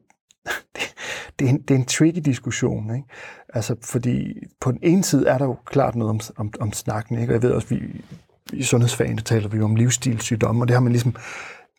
det, 1.39 1.45
er 1.45 1.49
en, 1.49 1.61
det 1.61 1.71
er 1.71 1.79
en 1.79 1.85
tricky 1.85 2.19
diskussion. 2.25 2.95
Ikke? 2.95 3.07
Altså, 3.53 3.75
fordi 3.83 4.33
på 4.61 4.71
den 4.71 4.79
ene 4.81 5.03
side 5.03 5.27
er 5.27 5.37
der 5.37 5.45
jo 5.45 5.55
klart 5.65 5.95
noget 5.95 6.09
om, 6.09 6.19
om, 6.37 6.53
om 6.59 6.73
snakken, 6.73 7.19
ikke? 7.19 7.31
og 7.31 7.33
jeg 7.33 7.41
ved 7.41 7.51
også, 7.51 7.67
vi, 7.67 8.01
i 8.53 8.63
sundhedsfagene 8.63 9.21
taler 9.21 9.49
vi 9.49 9.57
jo 9.57 9.63
om 9.63 9.75
livsstilssygdomme, 9.75 10.63
og 10.63 10.67
det 10.67 10.73
har 10.73 10.81
man 10.81 10.91
ligesom 10.91 11.15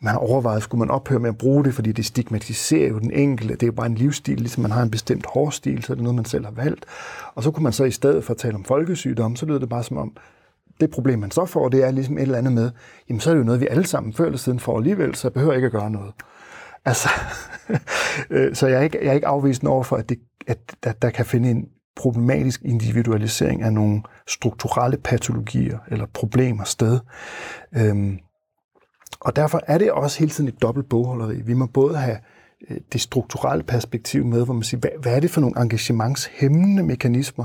man 0.00 0.12
har 0.12 0.19
overvejet, 0.19 0.62
skulle 0.62 0.78
man 0.78 0.90
ophøre 0.90 1.19
med 1.19 1.28
at 1.28 1.38
bruge 1.38 1.64
det, 1.64 1.75
fordi 1.75 1.93
det 1.93 2.05
stigmatiserer 2.05 2.88
jo 2.88 2.99
den 2.99 3.11
enkelte. 3.11 3.55
Det 3.55 3.62
er 3.62 3.67
jo 3.67 3.73
bare 3.73 3.87
en 3.87 3.95
livsstil, 3.95 4.38
ligesom 4.38 4.62
man 4.62 4.71
har 4.71 4.83
en 4.83 4.90
bestemt 4.90 5.26
hårstil, 5.26 5.83
så 5.83 5.93
er 5.93 5.95
det 5.95 6.02
noget, 6.02 6.17
man 6.17 6.25
selv 6.25 6.45
har 6.45 6.52
valgt. 6.52 6.87
Og 7.35 7.43
så 7.43 7.50
kunne 7.50 7.62
man 7.64 7.73
så 7.73 7.85
i 7.85 7.90
stedet 7.90 8.25
for 8.25 8.35
at 8.35 8.38
tale 8.38 8.55
om 8.55 8.64
folkesygdom, 8.64 9.37
så 9.37 9.47
lyder 9.47 9.59
det 9.59 9.69
bare 9.69 9.83
som 9.83 9.97
om, 9.97 10.17
det 10.81 10.90
problem, 10.90 11.19
man 11.19 11.31
så 11.31 11.47
får, 11.47 11.69
det 11.69 11.85
er 11.85 11.90
ligesom 11.90 12.19
et 12.19 12.23
eller 12.23 12.38
andet 12.38 12.52
med, 12.52 12.71
jamen 13.09 13.21
så 13.21 13.31
er 13.31 13.35
det 13.35 13.40
jo 13.40 13.45
noget, 13.45 13.61
vi 13.61 13.67
alle 13.71 13.87
sammen 13.87 14.12
før 14.12 14.25
eller 14.25 14.38
siden 14.38 14.61
får 14.61 14.76
alligevel, 14.78 15.14
så 15.14 15.28
jeg 15.28 15.33
behøver 15.33 15.55
ikke 15.55 15.67
at 15.67 15.73
gøre 15.73 15.90
noget. 15.90 16.12
Altså, 16.85 17.09
øh, 18.31 18.55
så 18.55 18.67
jeg 18.67 18.78
er, 18.78 18.83
ikke, 18.83 18.99
jeg 19.02 19.09
er 19.09 19.12
ikke 19.12 19.26
afvisende 19.26 19.73
over 19.73 19.83
for, 19.83 19.97
at, 19.97 20.09
det, 20.09 20.19
at, 20.47 20.59
at 20.83 21.02
der 21.02 21.11
kan 21.11 21.26
finde 21.26 21.50
en 21.50 21.69
problematisk 21.97 22.62
individualisering 22.64 23.62
af 23.62 23.73
nogle 23.73 24.02
strukturelle 24.28 24.97
patologier 24.97 25.78
eller 25.88 26.07
problemer 26.07 26.64
sted. 26.64 26.99
Øhm, 27.76 28.19
og 29.20 29.37
derfor 29.37 29.60
er 29.66 29.78
det 29.78 29.92
også 29.92 30.18
hele 30.18 30.30
tiden 30.30 30.48
et 30.48 30.62
dobbelt 30.62 30.88
bogholderi. 30.88 31.42
Vi 31.42 31.54
må 31.54 31.66
både 31.66 31.96
have 31.96 32.18
øh, 32.70 32.76
det 32.92 33.00
strukturelle 33.00 33.64
perspektiv 33.64 34.25
med, 34.25 34.44
hvor 34.44 34.54
man 34.54 34.62
siger, 34.62 34.80
hvad, 34.80 34.90
hvad 35.02 35.16
er 35.16 35.20
det 35.20 35.30
for 35.30 35.40
nogle 35.40 35.60
engagementshæmmende 35.60 36.82
mekanismer, 36.82 37.44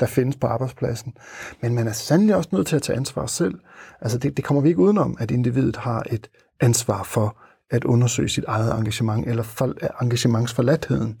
der 0.00 0.06
findes 0.06 0.36
på 0.36 0.46
arbejdspladsen. 0.46 1.14
Men 1.62 1.74
man 1.74 1.86
er 1.86 1.92
sandelig 1.92 2.36
også 2.36 2.48
nødt 2.52 2.66
til 2.66 2.76
at 2.76 2.82
tage 2.82 2.96
ansvar 2.96 3.26
selv. 3.26 3.54
Altså 4.00 4.18
det, 4.18 4.36
det 4.36 4.44
kommer 4.44 4.60
vi 4.60 4.68
ikke 4.68 4.80
udenom, 4.80 5.16
at 5.20 5.30
individet 5.30 5.76
har 5.76 6.02
et 6.10 6.30
ansvar 6.60 7.02
for 7.02 7.36
at 7.70 7.84
undersøge 7.84 8.28
sit 8.28 8.44
eget 8.44 8.78
engagement, 8.78 9.28
eller 9.28 9.42
for, 9.42 9.66
øh, 9.66 9.88
engagementsforladtheden. 10.02 11.20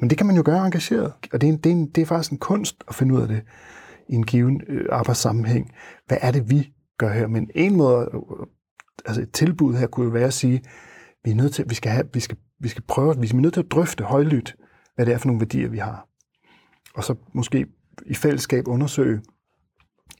Men 0.00 0.10
det 0.10 0.18
kan 0.18 0.26
man 0.26 0.36
jo 0.36 0.42
gøre 0.44 0.66
engageret, 0.66 1.12
og 1.32 1.40
det 1.40 1.48
er, 1.48 1.52
en, 1.52 1.58
det, 1.58 1.70
er 1.70 1.76
en, 1.76 1.86
det 1.86 2.02
er 2.02 2.06
faktisk 2.06 2.32
en 2.32 2.38
kunst 2.38 2.84
at 2.88 2.94
finde 2.94 3.14
ud 3.14 3.20
af 3.20 3.28
det 3.28 3.42
i 4.08 4.14
en 4.14 4.26
given 4.26 4.62
øh, 4.68 4.84
arbejdssammenhæng. 4.92 5.72
Hvad 6.06 6.18
er 6.20 6.30
det, 6.30 6.50
vi 6.50 6.72
gør 6.98 7.12
her? 7.12 7.26
Men 7.26 7.50
en 7.54 7.76
måde, 7.76 8.10
altså 9.06 9.22
et 9.22 9.32
tilbud 9.32 9.74
her 9.74 9.86
kunne 9.86 10.06
jo 10.06 10.12
være 10.12 10.26
at 10.26 10.34
sige, 10.34 10.62
vi 11.24 11.30
er 11.30 11.34
nødt 11.34 11.54
til, 11.54 11.64
vi 11.68 11.74
skal, 11.74 11.92
have, 11.92 12.08
vi 12.14 12.20
skal, 12.20 12.36
vi 12.60 12.68
skal 12.68 12.82
prøve, 12.82 13.20
vi 13.20 13.28
er 13.28 13.34
nødt 13.34 13.54
til 13.54 13.60
at 13.60 13.70
drøfte 13.70 14.04
højlydt, 14.04 14.56
hvad 14.94 15.06
det 15.06 15.14
er 15.14 15.18
for 15.18 15.26
nogle 15.26 15.40
værdier, 15.40 15.68
vi 15.68 15.78
har. 15.78 16.08
Og 16.94 17.04
så 17.04 17.14
måske 17.32 17.66
i 18.06 18.14
fællesskab 18.14 18.68
undersøge, 18.68 19.22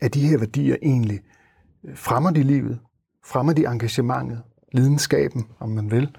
at 0.01 0.15
de 0.15 0.29
her 0.29 0.39
værdier 0.39 0.77
egentlig 0.83 1.21
øh, 1.85 1.97
fremmer 1.97 2.31
de 2.31 2.43
livet, 2.43 2.81
fremmer 3.25 3.53
de 3.53 3.67
engagementet, 3.67 4.43
lidenskaben, 4.73 5.47
om 5.61 5.69
man 5.69 5.91
vil. 5.91 6.17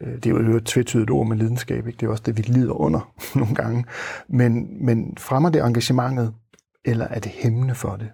Øh, 0.00 0.14
det 0.14 0.26
er 0.26 0.30
jo 0.30 0.56
et 0.56 0.64
tvetydigt 0.64 1.10
ord 1.10 1.26
med 1.26 1.36
lidenskab, 1.36 1.86
ikke? 1.86 1.96
det 1.96 2.06
er 2.06 2.10
også 2.10 2.22
det, 2.26 2.36
vi 2.36 2.42
lider 2.42 2.72
under 2.72 3.14
nogle 3.38 3.54
gange. 3.54 3.84
Men, 4.28 4.84
men 4.86 5.16
fremmer 5.16 5.50
det 5.50 5.62
engagementet, 5.64 6.34
eller 6.84 7.04
er 7.04 7.20
det 7.20 7.32
hæmmende 7.32 7.74
for 7.74 7.96
det? 7.96 8.10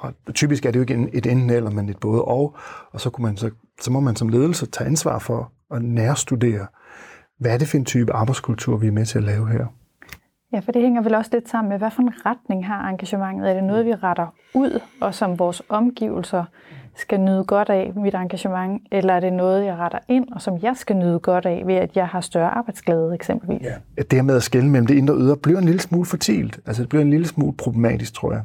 Og 0.00 0.34
typisk 0.34 0.66
er 0.66 0.70
det 0.70 0.76
jo 0.76 0.80
ikke 0.80 1.08
et 1.12 1.26
enten 1.26 1.50
eller, 1.50 1.70
men 1.70 1.88
et 1.88 2.00
både 2.00 2.24
og. 2.24 2.56
Og 2.92 3.00
så, 3.00 3.10
kunne 3.10 3.26
man 3.26 3.36
så, 3.36 3.50
så 3.80 3.92
må 3.92 4.00
man 4.00 4.16
som 4.16 4.28
ledelse 4.28 4.66
tage 4.66 4.88
ansvar 4.88 5.18
for 5.18 5.52
at 5.74 5.82
nærstudere, 5.82 6.66
hvad 7.38 7.54
er 7.54 7.58
det 7.58 7.68
for 7.68 7.76
en 7.76 7.84
type 7.84 8.12
arbejdskultur, 8.12 8.76
vi 8.76 8.86
er 8.86 8.92
med 8.92 9.06
til 9.06 9.18
at 9.18 9.24
lave 9.24 9.48
her? 9.48 9.66
Ja, 10.52 10.58
for 10.58 10.72
det 10.72 10.82
hænger 10.82 11.02
vel 11.02 11.14
også 11.14 11.30
lidt 11.32 11.48
sammen 11.48 11.68
med, 11.68 11.78
hvad 11.78 11.90
for 11.90 12.02
en 12.02 12.12
retning 12.26 12.66
har 12.66 12.88
engagementet? 12.88 13.50
Er 13.50 13.54
det 13.54 13.64
noget, 13.64 13.86
vi 13.86 13.94
retter 13.94 14.26
ud, 14.54 14.80
og 15.00 15.14
som 15.14 15.38
vores 15.38 15.62
omgivelser 15.68 16.44
skal 16.96 17.20
nyde 17.20 17.44
godt 17.44 17.68
af 17.68 17.92
mit 17.96 18.14
engagement, 18.14 18.82
eller 18.92 19.14
er 19.14 19.20
det 19.20 19.32
noget, 19.32 19.64
jeg 19.64 19.76
retter 19.76 19.98
ind, 20.08 20.28
og 20.32 20.42
som 20.42 20.58
jeg 20.62 20.76
skal 20.76 20.96
nyde 20.96 21.18
godt 21.18 21.46
af, 21.46 21.62
ved 21.66 21.74
at 21.74 21.96
jeg 21.96 22.08
har 22.08 22.20
større 22.20 22.50
arbejdsglæde 22.50 23.14
eksempelvis? 23.14 23.62
Ja. 23.62 24.02
Det 24.02 24.12
her 24.12 24.22
med 24.22 24.36
at 24.36 24.42
skille 24.42 24.70
mellem 24.70 24.86
det 24.86 24.94
indre 24.94 25.14
og 25.14 25.20
ydre 25.20 25.36
bliver 25.36 25.58
en 25.58 25.64
lille 25.64 25.80
smule 25.80 26.06
fortilt. 26.06 26.60
Altså 26.66 26.82
det 26.82 26.88
bliver 26.88 27.02
en 27.02 27.10
lille 27.10 27.26
smule 27.26 27.56
problematisk, 27.56 28.14
tror 28.14 28.32
jeg. 28.32 28.42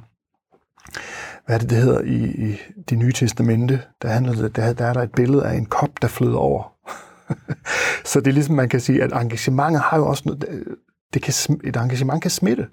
Hvad 1.45 1.55
er 1.55 1.59
det, 1.59 1.69
det 1.69 1.77
hedder 1.77 2.01
i, 2.01 2.49
i 2.49 2.57
det 2.89 2.97
nye 2.97 3.11
testamente? 3.11 3.81
Der, 4.01 4.07
handler 4.07 4.33
det, 4.33 4.55
der, 4.55 4.73
der 4.73 4.85
er 4.85 4.93
der 4.93 5.01
et 5.01 5.11
billede 5.11 5.45
af 5.45 5.53
en 5.53 5.65
kop, 5.65 5.89
der 6.01 6.07
flyder 6.07 6.37
over. 6.37 6.73
så 8.11 8.19
det 8.19 8.27
er 8.27 8.31
ligesom, 8.31 8.55
man 8.55 8.69
kan 8.69 8.79
sige, 8.79 9.03
at 9.03 9.11
engagementet 9.21 9.81
har 9.81 9.97
jo 9.97 10.07
også 10.07 10.23
noget, 10.25 10.63
det 11.13 11.21
kan, 11.21 11.33
et 11.63 11.75
engagement 11.75 12.21
kan 12.21 12.31
smitte. 12.31 12.67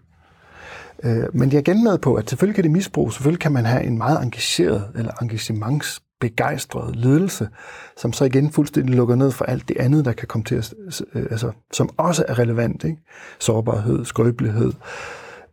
Øh, 1.05 1.25
men 1.35 1.49
jeg 1.49 1.57
er 1.57 1.61
igen 1.61 1.85
med 1.85 1.99
på, 1.99 2.15
at 2.15 2.31
selvfølgelig 2.31 2.55
kan 2.55 2.65
det 2.65 2.71
misbruges. 2.71 3.15
Selvfølgelig 3.15 3.41
kan 3.41 3.53
man 3.53 3.65
have 3.65 3.85
en 3.85 3.99
meget 3.99 4.23
engageret 4.23 4.89
eller 4.95 5.13
engagementsbegejstret 5.23 6.97
ledelse, 6.97 7.49
som 7.97 8.13
så 8.13 8.25
igen 8.25 8.53
fuldstændig 8.53 8.95
lukker 8.95 9.15
ned 9.15 9.31
for 9.31 9.45
alt 9.45 9.69
det 9.69 9.77
andet, 9.77 10.05
der 10.05 10.13
kan 10.13 10.29
komme 10.29 10.45
til 10.45 10.55
at, 10.55 10.75
altså, 11.15 11.53
som 11.73 11.91
også 11.97 12.25
er 12.29 12.39
relevant. 12.39 12.85
Ikke? 12.85 12.99
Sårbarhed, 13.41 14.05
skrøbelighed. 14.05 14.73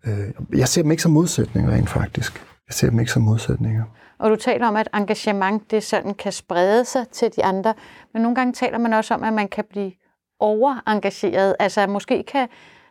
Øh, 0.05 0.29
jeg 0.53 0.67
ser 0.67 0.81
dem 0.81 0.91
ikke 0.91 1.03
som 1.03 1.11
modsætninger 1.11 1.71
rent 1.71 1.89
faktisk. 1.89 2.48
Jeg 2.69 2.73
ser 2.73 2.89
dem 2.89 2.99
ikke 2.99 3.11
som 3.11 3.21
modsætninger. 3.21 3.83
Og 4.19 4.29
du 4.29 4.35
taler 4.35 4.67
om, 4.67 4.75
at 4.75 4.89
engagement 4.93 5.71
det 5.71 5.83
sådan 5.83 6.13
kan 6.13 6.31
sprede 6.31 6.85
sig 6.85 7.07
til 7.07 7.35
de 7.35 7.43
andre, 7.43 7.73
men 8.13 8.21
nogle 8.21 8.35
gange 8.35 8.53
taler 8.53 8.77
man 8.77 8.93
også 8.93 9.13
om, 9.13 9.23
at 9.23 9.33
man 9.33 9.47
kan 9.47 9.65
blive 9.69 9.91
overengageret. 10.39 11.55
Altså 11.59 11.87
måske 11.87 12.23
kan, 12.23 12.47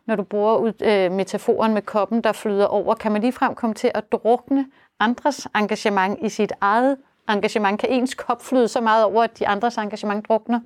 når 0.07 0.15
du 0.15 0.23
bruger 0.23 0.57
ud, 0.57 0.73
øh, 0.83 1.11
metaforen 1.11 1.73
med 1.73 1.81
koppen, 1.81 2.21
der 2.21 2.31
flyder 2.31 2.65
over, 2.65 2.95
kan 2.95 3.11
man 3.11 3.21
ligefrem 3.21 3.55
komme 3.55 3.73
til 3.73 3.91
at 3.93 4.11
drukne 4.11 4.65
andres 4.99 5.47
engagement 5.55 6.19
i 6.21 6.29
sit 6.29 6.53
eget 6.61 6.97
engagement. 7.29 7.79
Kan 7.79 7.89
ens 7.89 8.13
kop 8.13 8.43
flyde 8.43 8.67
så 8.67 8.81
meget 8.81 9.05
over, 9.05 9.23
at 9.23 9.39
de 9.39 9.47
andres 9.47 9.77
engagement 9.77 10.27
drukner? 10.27 10.59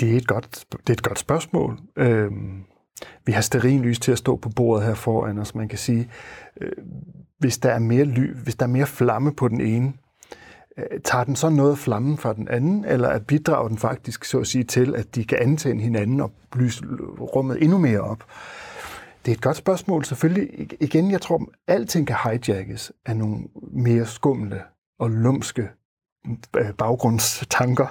Det 0.00 0.12
er 0.12 0.16
et 0.16 0.26
godt, 0.26 0.64
det 0.70 0.88
er 0.88 0.92
et 0.92 1.02
godt 1.02 1.18
spørgsmål. 1.18 1.78
Øhm, 1.96 2.64
vi 3.26 3.32
har 3.32 3.80
lys 3.82 3.98
til 3.98 4.12
at 4.12 4.18
stå 4.18 4.36
på 4.36 4.48
bordet 4.48 4.86
her 4.86 4.94
foran 4.94 5.38
os. 5.38 5.54
Man 5.54 5.68
kan 5.68 5.78
sige, 5.78 6.10
øh, 6.60 6.72
hvis 7.38 7.58
der 7.58 7.70
er 7.70 7.78
mere 7.78 8.04
ly, 8.04 8.34
hvis 8.34 8.54
der 8.54 8.66
er 8.66 8.70
mere 8.70 8.86
flamme 8.86 9.34
på 9.34 9.48
den 9.48 9.60
ene, 9.60 9.92
Øh, 10.76 11.00
tager 11.04 11.24
den 11.24 11.36
så 11.36 11.48
noget 11.48 11.78
flammen 11.78 12.18
fra 12.18 12.32
den 12.32 12.48
anden, 12.48 12.84
eller 12.84 13.08
at 13.08 13.26
bidrager 13.26 13.68
den 13.68 13.78
faktisk, 13.78 14.24
så 14.24 14.38
at 14.40 14.46
sige, 14.46 14.64
til, 14.64 14.94
at 14.94 15.14
de 15.14 15.24
kan 15.24 15.38
antænde 15.40 15.82
hinanden 15.82 16.20
og 16.20 16.32
lyse 16.56 16.84
rummet 17.20 17.62
endnu 17.62 17.78
mere 17.78 18.00
op? 18.00 18.24
Det 19.24 19.30
er 19.30 19.36
et 19.36 19.42
godt 19.42 19.56
spørgsmål. 19.56 20.04
Selvfølgelig, 20.04 20.68
igen, 20.80 21.10
jeg 21.10 21.20
tror, 21.20 21.36
at 21.36 21.74
alting 21.74 22.06
kan 22.06 22.16
hijackes 22.24 22.92
af 23.06 23.16
nogle 23.16 23.38
mere 23.72 24.06
skumle 24.06 24.62
og 24.98 25.10
lumske 25.10 25.68
Øh, 26.56 26.72
baggrundstanker. 26.78 27.86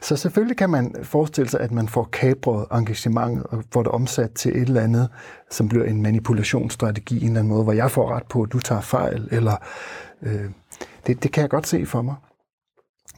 Så 0.00 0.16
selvfølgelig 0.16 0.56
kan 0.56 0.70
man 0.70 0.94
forestille 1.02 1.50
sig, 1.50 1.60
at 1.60 1.72
man 1.72 1.88
får 1.88 2.04
kabret 2.12 2.66
engagement 2.72 3.46
og 3.46 3.64
får 3.72 3.82
det 3.82 3.92
omsat 3.92 4.30
til 4.30 4.50
et 4.50 4.68
eller 4.68 4.80
andet, 4.80 5.08
som 5.50 5.68
bliver 5.68 5.84
en 5.84 6.02
manipulationsstrategi, 6.02 7.16
en 7.16 7.26
eller 7.26 7.40
anden 7.40 7.52
måde, 7.52 7.64
hvor 7.64 7.72
jeg 7.72 7.90
får 7.90 8.14
ret 8.14 8.26
på, 8.26 8.42
at 8.42 8.52
du 8.52 8.60
tager 8.60 8.80
fejl, 8.80 9.28
eller 9.30 9.56
øh, 10.22 10.44
det, 11.06 11.22
det 11.22 11.32
kan 11.32 11.40
jeg 11.40 11.50
godt 11.50 11.66
se 11.66 11.86
for 11.86 12.02
mig. 12.02 12.14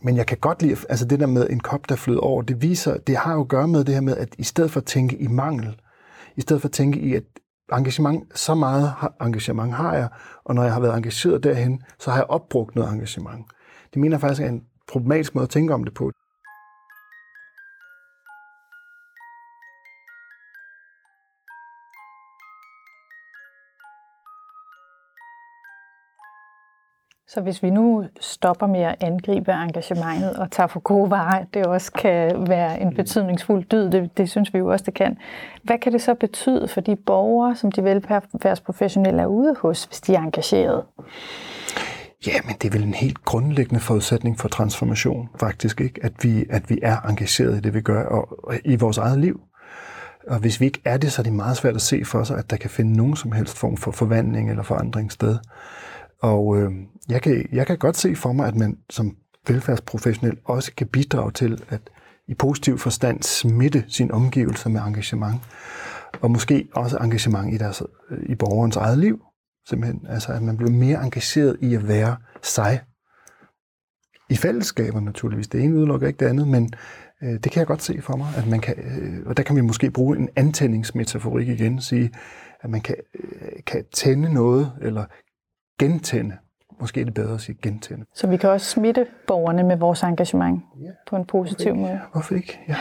Men 0.02 0.16
jeg 0.16 0.26
kan 0.26 0.38
godt 0.38 0.62
lide, 0.62 0.76
altså 0.88 1.04
det 1.04 1.21
der 1.21 1.26
med 1.26 1.50
en 1.50 1.61
kop, 1.61 1.88
der 1.88 1.97
flyder 1.97 2.21
over, 2.21 2.42
det 2.42 2.62
viser, 2.62 2.97
det 2.97 3.16
har 3.16 3.35
jo 3.35 3.40
at 3.40 3.49
gøre 3.49 3.68
med 3.68 3.85
det 3.85 3.94
her 3.94 4.00
med, 4.00 4.16
at 4.16 4.28
i 4.38 4.44
stedet 4.44 4.71
for 4.71 4.80
at 4.80 4.87
tænke 4.87 5.16
i 5.16 5.26
mangel, 5.26 5.80
i 6.37 6.40
stedet 6.40 6.62
for 6.62 6.68
at 6.68 6.73
tænke 6.73 7.00
i, 7.00 7.14
at 7.14 7.23
engagement, 7.73 8.38
så 8.38 8.54
meget 8.54 8.92
engagement 9.21 9.75
har 9.75 9.94
jeg, 9.94 10.09
og 10.44 10.54
når 10.54 10.62
jeg 10.62 10.73
har 10.73 10.80
været 10.80 10.97
engageret 10.97 11.44
derhen, 11.44 11.82
så 11.99 12.11
har 12.11 12.18
jeg 12.18 12.26
opbrugt 12.28 12.75
noget 12.75 12.92
engagement. 12.92 13.47
Det 13.93 14.01
mener 14.01 14.17
jeg 14.17 14.21
faktisk 14.21 14.43
er 14.43 14.49
en 14.49 14.67
problematisk 14.89 15.35
måde 15.35 15.43
at 15.43 15.51
tænke 15.51 15.75
om 15.75 15.85
det 15.85 15.95
på. 15.95 16.11
Så 27.29 27.41
hvis 27.41 27.63
vi 27.63 27.71
nu 27.71 28.05
stopper 28.21 28.67
med 28.67 28.81
at 28.81 28.97
angribe 29.01 29.53
engagementet 29.53 30.37
og 30.37 30.51
tager 30.51 30.67
for 30.67 30.81
gode 30.81 31.11
varer, 31.11 31.45
det 31.55 31.67
også 31.67 31.93
kan 31.93 32.49
være 32.49 32.81
en 32.81 32.95
betydningsfuld 32.95 33.65
dyd, 33.65 33.91
det, 33.91 34.19
det 34.19 34.31
synes 34.31 34.55
vi 34.55 34.59
jo 34.59 34.73
også, 34.73 34.85
det 34.85 34.95
kan. 34.95 35.19
Hvad 35.63 35.79
kan 35.79 35.93
det 35.93 36.03
så 36.03 36.15
betyde 36.15 36.69
for 36.69 36.81
de 36.81 36.97
borgere, 36.97 37.57
som 37.57 37.73
de 37.73 37.85
velfærdsprofessionelle 37.85 39.23
er 39.23 39.27
ude 39.27 39.57
hos, 39.61 39.85
hvis 39.85 40.01
de 40.01 40.15
er 40.15 40.21
engageret? 40.21 40.85
Ja, 42.26 42.41
men 42.47 42.55
det 42.62 42.69
er 42.69 42.73
vel 42.73 42.83
en 42.83 42.95
helt 42.95 43.25
grundlæggende 43.25 43.81
forudsætning 43.81 44.38
for 44.38 44.49
transformation, 44.49 45.29
faktisk, 45.41 45.81
ikke? 45.81 46.05
At, 46.05 46.12
vi, 46.23 46.45
at 46.50 46.71
vi 46.71 46.79
er 46.83 47.00
engageret 47.00 47.57
i 47.57 47.61
det, 47.61 47.75
vi 47.75 47.81
gør, 47.81 48.05
og, 48.05 48.49
og 48.49 48.59
i 48.64 48.76
vores 48.76 48.99
eget 48.99 49.19
liv. 49.19 49.41
Og 50.29 50.38
hvis 50.38 50.61
vi 50.61 50.64
ikke 50.64 50.81
er 50.85 50.97
det, 50.97 51.12
så 51.12 51.23
er 51.23 51.25
det 51.25 51.33
meget 51.33 51.57
svært 51.57 51.75
at 51.75 51.83
se 51.83 52.05
for 52.05 52.25
sig, 52.25 52.38
at 52.38 52.50
der 52.50 52.57
kan 52.57 52.71
finde 52.71 52.97
nogen 52.97 53.17
som 53.17 53.33
helst 53.33 53.59
form 53.59 53.76
for 53.76 53.91
forvandling 53.91 54.50
eller 54.50 54.62
forandring 54.62 55.12
sted. 55.12 55.38
Og 56.23 56.59
øh, 56.59 56.73
jeg, 57.09 57.23
kan, 57.23 57.49
jeg 57.52 57.67
kan 57.67 57.79
godt 57.79 57.97
se 57.97 58.17
for 58.17 58.33
mig, 58.33 58.49
at 58.49 58.57
man 58.57 58.76
som 58.91 59.17
velfærdsprofessionel 59.49 60.37
også 60.45 60.73
kan 60.76 60.87
bidrage 60.87 61.31
til 61.31 61.62
at 61.69 61.81
i 62.29 62.35
positiv 62.35 62.79
forstand 62.79 63.23
smitte 63.23 63.85
sin 63.88 64.12
omgivelser 64.12 64.71
med 64.71 64.81
engagement. 64.81 65.41
Og 66.21 66.31
måske 66.31 66.69
også 66.75 66.97
engagement 66.97 67.55
i, 67.55 67.57
deres, 67.57 67.83
i 68.26 68.35
borgerens 68.35 68.76
eget 68.76 68.99
liv. 68.99 69.21
Simpelthen. 69.69 70.07
Altså, 70.09 70.33
at 70.33 70.42
man 70.42 70.57
bliver 70.57 70.73
mere 70.73 71.04
engageret 71.04 71.57
i 71.61 71.75
at 71.75 71.88
være 71.88 72.16
sig. 72.42 72.81
I 74.31 74.37
fællesskaber 74.37 75.00
naturligvis. 75.00 75.49
Det 75.49 75.61
ene 75.61 75.76
udelukker 75.76 76.07
ikke 76.07 76.19
det 76.19 76.26
andet, 76.26 76.49
men 76.49 76.75
Øh, 77.23 77.33
det 77.33 77.52
kan 77.52 77.59
jeg 77.59 77.66
godt 77.66 77.83
se 77.83 78.02
for 78.02 78.16
mig, 78.16 78.28
at 78.37 78.47
man 78.47 78.61
kan, 78.61 78.75
øh, 78.78 79.26
og 79.26 79.37
der 79.37 79.42
kan 79.42 79.57
vi 79.57 79.61
måske 79.61 79.90
bruge 79.90 80.16
en 80.16 80.28
antændingsmetaforik 80.37 81.49
igen, 81.49 81.81
sige, 81.81 82.11
at 82.61 82.71
man 82.71 82.81
kan, 82.81 82.97
øh, 83.14 83.52
kan 83.66 83.85
tænde 83.92 84.35
noget, 84.35 84.73
eller 84.81 85.04
gentænde. 85.78 86.37
Måske 86.81 87.00
er 87.00 87.04
det 87.04 87.14
bedre 87.14 87.35
at 87.35 87.40
sige 87.40 87.59
gentænde. 87.62 88.04
Så 88.14 88.26
vi 88.26 88.37
kan 88.37 88.50
også 88.50 88.66
smitte 88.66 89.07
borgerne 89.26 89.62
med 89.62 89.76
vores 89.76 90.02
engagement 90.02 90.62
ja. 90.81 90.90
på 91.07 91.16
en 91.16 91.25
positiv 91.25 91.75
Hvorfor 91.75 91.88
måde. 91.88 92.00
Hvorfor 92.12 92.35
ikke? 92.35 92.61
Ja. 92.69 92.76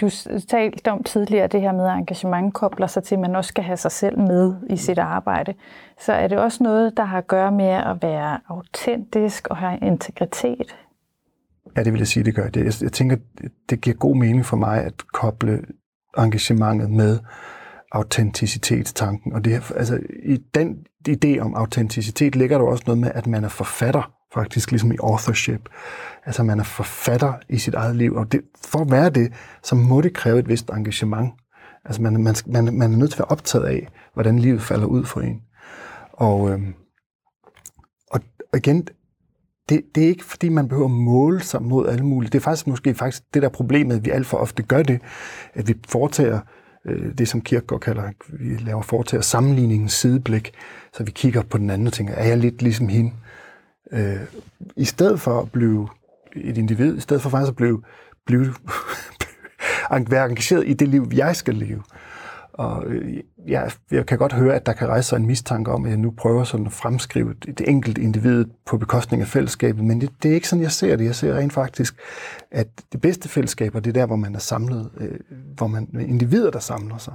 Du 0.00 0.08
talte 0.48 0.90
om 0.90 1.02
tidligere 1.02 1.46
det 1.46 1.60
her 1.60 1.72
med, 1.72 1.86
at 1.86 1.96
engagement 1.96 2.54
kobler 2.54 2.86
sig 2.86 3.02
til, 3.02 3.14
at 3.14 3.20
man 3.20 3.36
også 3.36 3.48
skal 3.48 3.64
have 3.64 3.76
sig 3.76 3.92
selv 3.92 4.18
med 4.18 4.54
i 4.70 4.76
sit 4.76 4.98
arbejde. 4.98 5.54
Så 5.98 6.12
er 6.12 6.28
det 6.28 6.38
også 6.38 6.62
noget, 6.62 6.96
der 6.96 7.04
har 7.04 7.18
at 7.18 7.26
gøre 7.26 7.52
med 7.52 7.68
at 7.68 8.02
være 8.02 8.38
autentisk 8.48 9.48
og 9.48 9.56
have 9.56 9.78
integritet? 9.82 10.76
Ja, 11.76 11.82
det 11.82 11.92
vil 11.92 11.98
jeg 11.98 12.06
sige, 12.06 12.24
det 12.24 12.34
gør 12.34 12.48
det. 12.48 12.64
Jeg, 12.64 12.82
jeg 12.82 12.92
tænker, 12.92 13.16
det 13.70 13.80
giver 13.80 13.96
god 13.96 14.16
mening 14.16 14.46
for 14.46 14.56
mig 14.56 14.84
at 14.84 14.94
koble 15.12 15.64
engagementet 16.18 16.90
med 16.90 17.18
autenticitetstanken. 17.92 19.32
Og 19.32 19.44
det, 19.44 19.72
altså, 19.76 20.00
i 20.22 20.36
den 20.54 20.76
idé 21.08 21.38
om 21.38 21.54
autenticitet 21.54 22.36
ligger 22.36 22.58
der 22.58 22.64
også 22.64 22.84
noget 22.86 22.98
med, 22.98 23.10
at 23.14 23.26
man 23.26 23.44
er 23.44 23.48
forfatter, 23.48 24.12
faktisk 24.34 24.70
ligesom 24.70 24.92
i 24.92 24.96
authorship. 25.02 25.68
Altså 26.26 26.42
man 26.42 26.60
er 26.60 26.64
forfatter 26.64 27.32
i 27.48 27.58
sit 27.58 27.74
eget 27.74 27.96
liv, 27.96 28.14
og 28.14 28.32
det, 28.32 28.40
for 28.64 28.78
at 28.78 28.90
være 28.90 29.10
det, 29.10 29.32
så 29.62 29.74
må 29.74 30.00
det 30.00 30.14
kræve 30.14 30.38
et 30.38 30.48
vist 30.48 30.70
engagement. 30.70 31.32
Altså 31.84 32.02
man, 32.02 32.22
man, 32.22 32.34
man, 32.46 32.74
man 32.74 32.92
er 32.92 32.96
nødt 32.96 33.10
til 33.10 33.16
at 33.16 33.18
være 33.18 33.30
optaget 33.30 33.64
af, 33.64 33.88
hvordan 34.14 34.38
livet 34.38 34.62
falder 34.62 34.86
ud 34.86 35.04
for 35.04 35.20
en. 35.20 35.40
Og, 36.12 36.50
øhm, 36.50 36.74
og 38.10 38.20
og 38.52 38.58
igen, 38.58 38.88
det, 39.68 39.82
det 39.94 40.04
er 40.04 40.08
ikke 40.08 40.24
fordi, 40.24 40.48
man 40.48 40.68
behøver 40.68 40.88
at 40.88 40.94
måle 40.94 41.40
sig 41.40 41.62
mod 41.62 41.88
alle 41.88 42.06
mulige. 42.06 42.30
Det 42.30 42.38
er 42.38 42.42
faktisk 42.42 42.66
måske 42.66 42.94
faktisk 42.94 43.22
det 43.34 43.42
der 43.42 43.48
problemet, 43.48 43.96
at 43.96 44.04
vi 44.04 44.10
alt 44.10 44.26
for 44.26 44.36
ofte 44.36 44.62
gør 44.62 44.82
det, 44.82 45.00
at 45.54 45.68
vi 45.68 45.74
foretager 45.88 46.34
øh, 46.34 46.59
Øh, 46.84 47.18
det, 47.18 47.28
som 47.28 47.40
Kierkegaard 47.40 47.80
kalder, 47.80 48.10
vi 48.28 48.56
laver 48.56 48.82
foretager 48.82 49.22
sammenligningens 49.22 49.92
sideblik, 49.92 50.52
så 50.92 51.04
vi 51.04 51.10
kigger 51.10 51.42
på 51.42 51.58
den 51.58 51.70
anden 51.70 51.86
og 51.86 51.92
tænker, 51.92 52.14
er 52.14 52.28
jeg 52.28 52.38
lidt 52.38 52.62
ligesom 52.62 52.88
hende? 52.88 53.12
Øh, 53.92 54.20
I 54.76 54.84
stedet 54.84 55.20
for 55.20 55.40
at 55.40 55.52
blive 55.52 55.88
et 56.36 56.58
individ, 56.58 56.96
i 56.96 57.00
stedet 57.00 57.22
for 57.22 57.30
faktisk 57.30 57.50
at 57.50 57.56
blive, 57.56 57.82
blive 58.26 58.54
være 60.10 60.26
engageret 60.26 60.68
i 60.68 60.72
det 60.72 60.88
liv, 60.88 61.10
jeg 61.14 61.36
skal 61.36 61.54
leve. 61.54 61.82
Og 62.60 62.86
øh, 62.86 63.16
jeg, 63.46 63.70
jeg 63.90 64.06
kan 64.06 64.18
godt 64.18 64.32
høre, 64.32 64.54
at 64.54 64.66
der 64.66 64.72
kan 64.72 64.88
rejse 64.88 65.08
sig 65.08 65.16
en 65.16 65.26
mistanke 65.26 65.70
om, 65.70 65.84
at 65.84 65.90
jeg 65.90 65.98
nu 65.98 66.10
prøver 66.10 66.44
sådan 66.44 66.66
at 66.66 66.72
fremskrive 66.72 67.34
det, 67.34 67.68
enkelte 67.68 68.02
individ 68.02 68.44
på 68.66 68.78
bekostning 68.78 69.22
af 69.22 69.28
fællesskabet, 69.28 69.84
men 69.84 70.00
det, 70.00 70.10
det 70.22 70.30
er 70.30 70.34
ikke 70.34 70.48
sådan, 70.48 70.62
jeg 70.62 70.72
ser 70.72 70.96
det. 70.96 71.04
Jeg 71.04 71.14
ser 71.14 71.36
rent 71.36 71.52
faktisk, 71.52 71.94
at 72.50 72.66
det 72.92 73.00
bedste 73.00 73.28
fællesskaber, 73.28 73.80
det 73.80 73.90
er 73.90 74.00
der, 74.00 74.06
hvor 74.06 74.16
man 74.16 74.34
er 74.34 74.38
samlet, 74.38 74.90
øh, 74.96 75.18
hvor 75.56 75.66
man 75.66 75.88
med 75.92 76.06
individer, 76.06 76.50
der 76.50 76.58
samler 76.58 76.98
sig. 76.98 77.14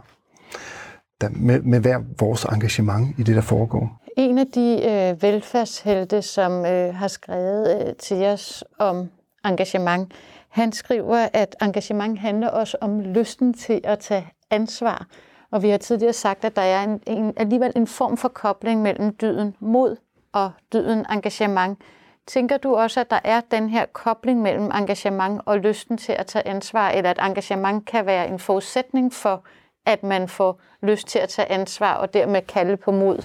Der, 1.21 1.29
med, 1.31 1.61
med 1.61 1.79
hver 1.79 1.99
vores 2.19 2.43
engagement 2.43 3.19
i 3.19 3.23
det, 3.23 3.35
der 3.35 3.41
foregår. 3.41 4.01
En 4.17 4.37
af 4.37 4.47
de 4.55 4.81
øh, 4.83 5.23
velfærdshelte, 5.23 6.21
som 6.21 6.65
øh, 6.65 6.95
har 6.95 7.07
skrevet 7.07 7.87
øh, 7.87 7.93
til 7.95 8.25
os 8.25 8.63
om 8.79 9.09
engagement, 9.45 10.13
han 10.49 10.71
skriver, 10.71 11.29
at 11.33 11.55
engagement 11.61 12.19
handler 12.19 12.47
også 12.47 12.77
om 12.81 12.99
lysten 12.99 13.53
til 13.53 13.81
at 13.83 13.99
tage 13.99 14.27
ansvar. 14.51 15.07
Og 15.55 15.61
vi 15.61 15.69
har 15.69 15.77
tidligere 15.77 16.13
sagt, 16.13 16.45
at 16.45 16.55
der 16.55 16.61
er 16.61 16.83
en, 16.83 17.01
en, 17.07 17.33
alligevel 17.37 17.71
en 17.75 17.87
form 17.87 18.17
for 18.17 18.27
kobling 18.27 18.81
mellem 18.81 19.15
dyden 19.21 19.55
mod 19.59 19.95
og 20.33 20.51
dyden 20.73 21.05
engagement. 21.11 21.79
Tænker 22.27 22.57
du 22.57 22.75
også, 22.75 22.99
at 22.99 23.09
der 23.09 23.19
er 23.23 23.41
den 23.51 23.69
her 23.69 23.85
kobling 23.93 24.41
mellem 24.41 24.65
engagement 24.65 25.41
og 25.45 25.59
lysten 25.59 25.97
til 25.97 26.11
at 26.11 26.25
tage 26.25 26.47
ansvar, 26.47 26.89
eller 26.89 27.09
at 27.09 27.19
engagement 27.21 27.85
kan 27.85 28.05
være 28.05 28.27
en 28.27 28.39
forudsætning 28.39 29.13
for, 29.13 29.43
at 29.85 30.03
man 30.03 30.27
får 30.27 30.61
lyst 30.83 31.07
til 31.07 31.19
at 31.19 31.29
tage 31.29 31.51
ansvar 31.51 31.93
og 31.93 32.13
dermed 32.13 32.41
kalde 32.41 32.77
på 32.77 32.91
mod? 32.91 33.23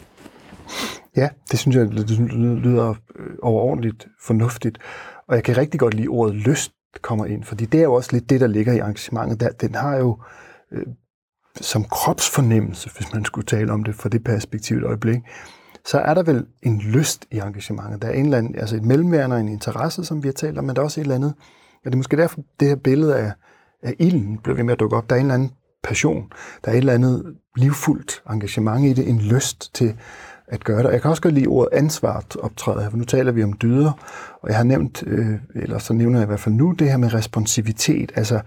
Ja, 1.17 1.29
det 1.51 1.59
synes 1.59 1.77
jeg 1.77 1.87
det 1.87 2.11
lyder 2.65 2.95
øh, 3.17 3.37
overordentligt 3.43 4.07
fornuftigt. 4.21 4.79
Og 5.27 5.35
jeg 5.35 5.45
kan 5.45 5.57
rigtig 5.57 5.81
godt 5.81 5.95
lide 5.95 6.09
ordet 6.09 6.35
lyst 6.35 6.73
kommer 7.03 7.27
ind, 7.27 7.45
fordi 7.45 7.65
det 7.65 7.81
er 7.81 7.85
jo 7.85 7.95
også 7.95 8.11
lidt 8.13 8.31
det, 8.31 8.41
der 8.41 8.47
ligger 8.47 8.73
i 8.73 8.79
engagementet. 8.79 9.41
Der, 9.41 9.49
den 9.49 9.75
har 9.75 9.97
jo 9.97 10.19
øh, 10.73 10.87
som 11.61 11.85
kropsfornemmelse, 11.85 12.91
hvis 12.97 13.13
man 13.13 13.25
skulle 13.25 13.47
tale 13.47 13.73
om 13.73 13.85
det 13.85 13.95
fra 13.95 14.09
det 14.09 14.25
perspektiv 14.25 14.77
et 14.77 14.85
øjeblik, 14.85 15.21
så 15.85 15.99
er 15.99 16.15
der 16.15 16.23
vel 16.23 16.47
en 16.63 16.79
lyst 16.79 17.27
i 17.31 17.39
engagementet. 17.39 18.03
Der 18.03 18.09
er 18.09 18.13
en 18.13 18.25
eller 18.25 18.39
anden, 18.39 18.59
altså 18.59 18.77
et 18.77 18.85
mellemværende 18.85 19.37
og 19.37 19.41
en 19.41 19.49
interesse, 19.49 20.05
som 20.05 20.23
vi 20.23 20.29
har 20.29 20.33
talt 20.33 20.59
om, 20.59 20.65
men 20.65 20.77
der 20.77 20.83
er 20.83 20.85
også 20.85 21.01
et 21.01 21.05
eller 21.05 21.15
andet, 21.15 21.35
og 21.85 21.85
det 21.85 21.93
er 21.93 21.97
måske 21.97 22.17
derfor, 22.17 22.41
det 22.61 22.69
her 22.69 22.77
billede 22.77 23.17
af, 23.17 23.33
af 23.83 23.95
ilden 23.99 24.39
bliver 24.39 24.57
ved 24.57 24.65
med 24.65 24.73
at 24.73 24.81
dukke 24.81 24.97
op. 24.97 25.11
Der 25.11 25.17
er 25.17 25.21
en 25.21 25.27
eller 25.27 25.35
anden 25.35 25.53
passion, 25.83 26.33
der 26.65 26.71
er 26.71 26.75
et 26.75 26.79
eller 26.79 26.93
andet 26.93 27.37
livfuldt 27.57 28.23
engagement 28.31 28.87
i 28.87 28.93
det, 28.93 29.09
en 29.09 29.19
lyst 29.19 29.75
til 29.75 29.97
at 30.49 30.65
gøre 30.65 30.83
det. 30.83 30.93
Jeg 30.93 31.03
kan 31.03 31.11
også 31.11 31.23
godt 31.23 31.35
lide 31.35 31.47
ordet 31.47 31.79
ansvar 31.79 32.25
optræde 32.39 32.83
her, 32.83 32.91
for 32.91 32.97
nu 32.97 33.05
taler 33.05 33.33
vi 33.33 33.43
om 33.43 33.53
dyder, 33.63 33.93
og 34.43 34.49
jeg 34.49 34.57
har 34.57 34.65
nævnt, 34.65 35.03
øh, 35.07 35.35
eller 35.55 35.79
så 35.79 35.93
nævner 35.93 36.19
jeg 36.19 36.27
i 36.27 36.27
hvert 36.27 36.41
fald 36.41 36.55
nu, 36.55 36.73
det 36.73 36.91
her 36.91 36.97
med 36.97 37.15
responsivitet, 37.15 38.13
altså 38.15 38.41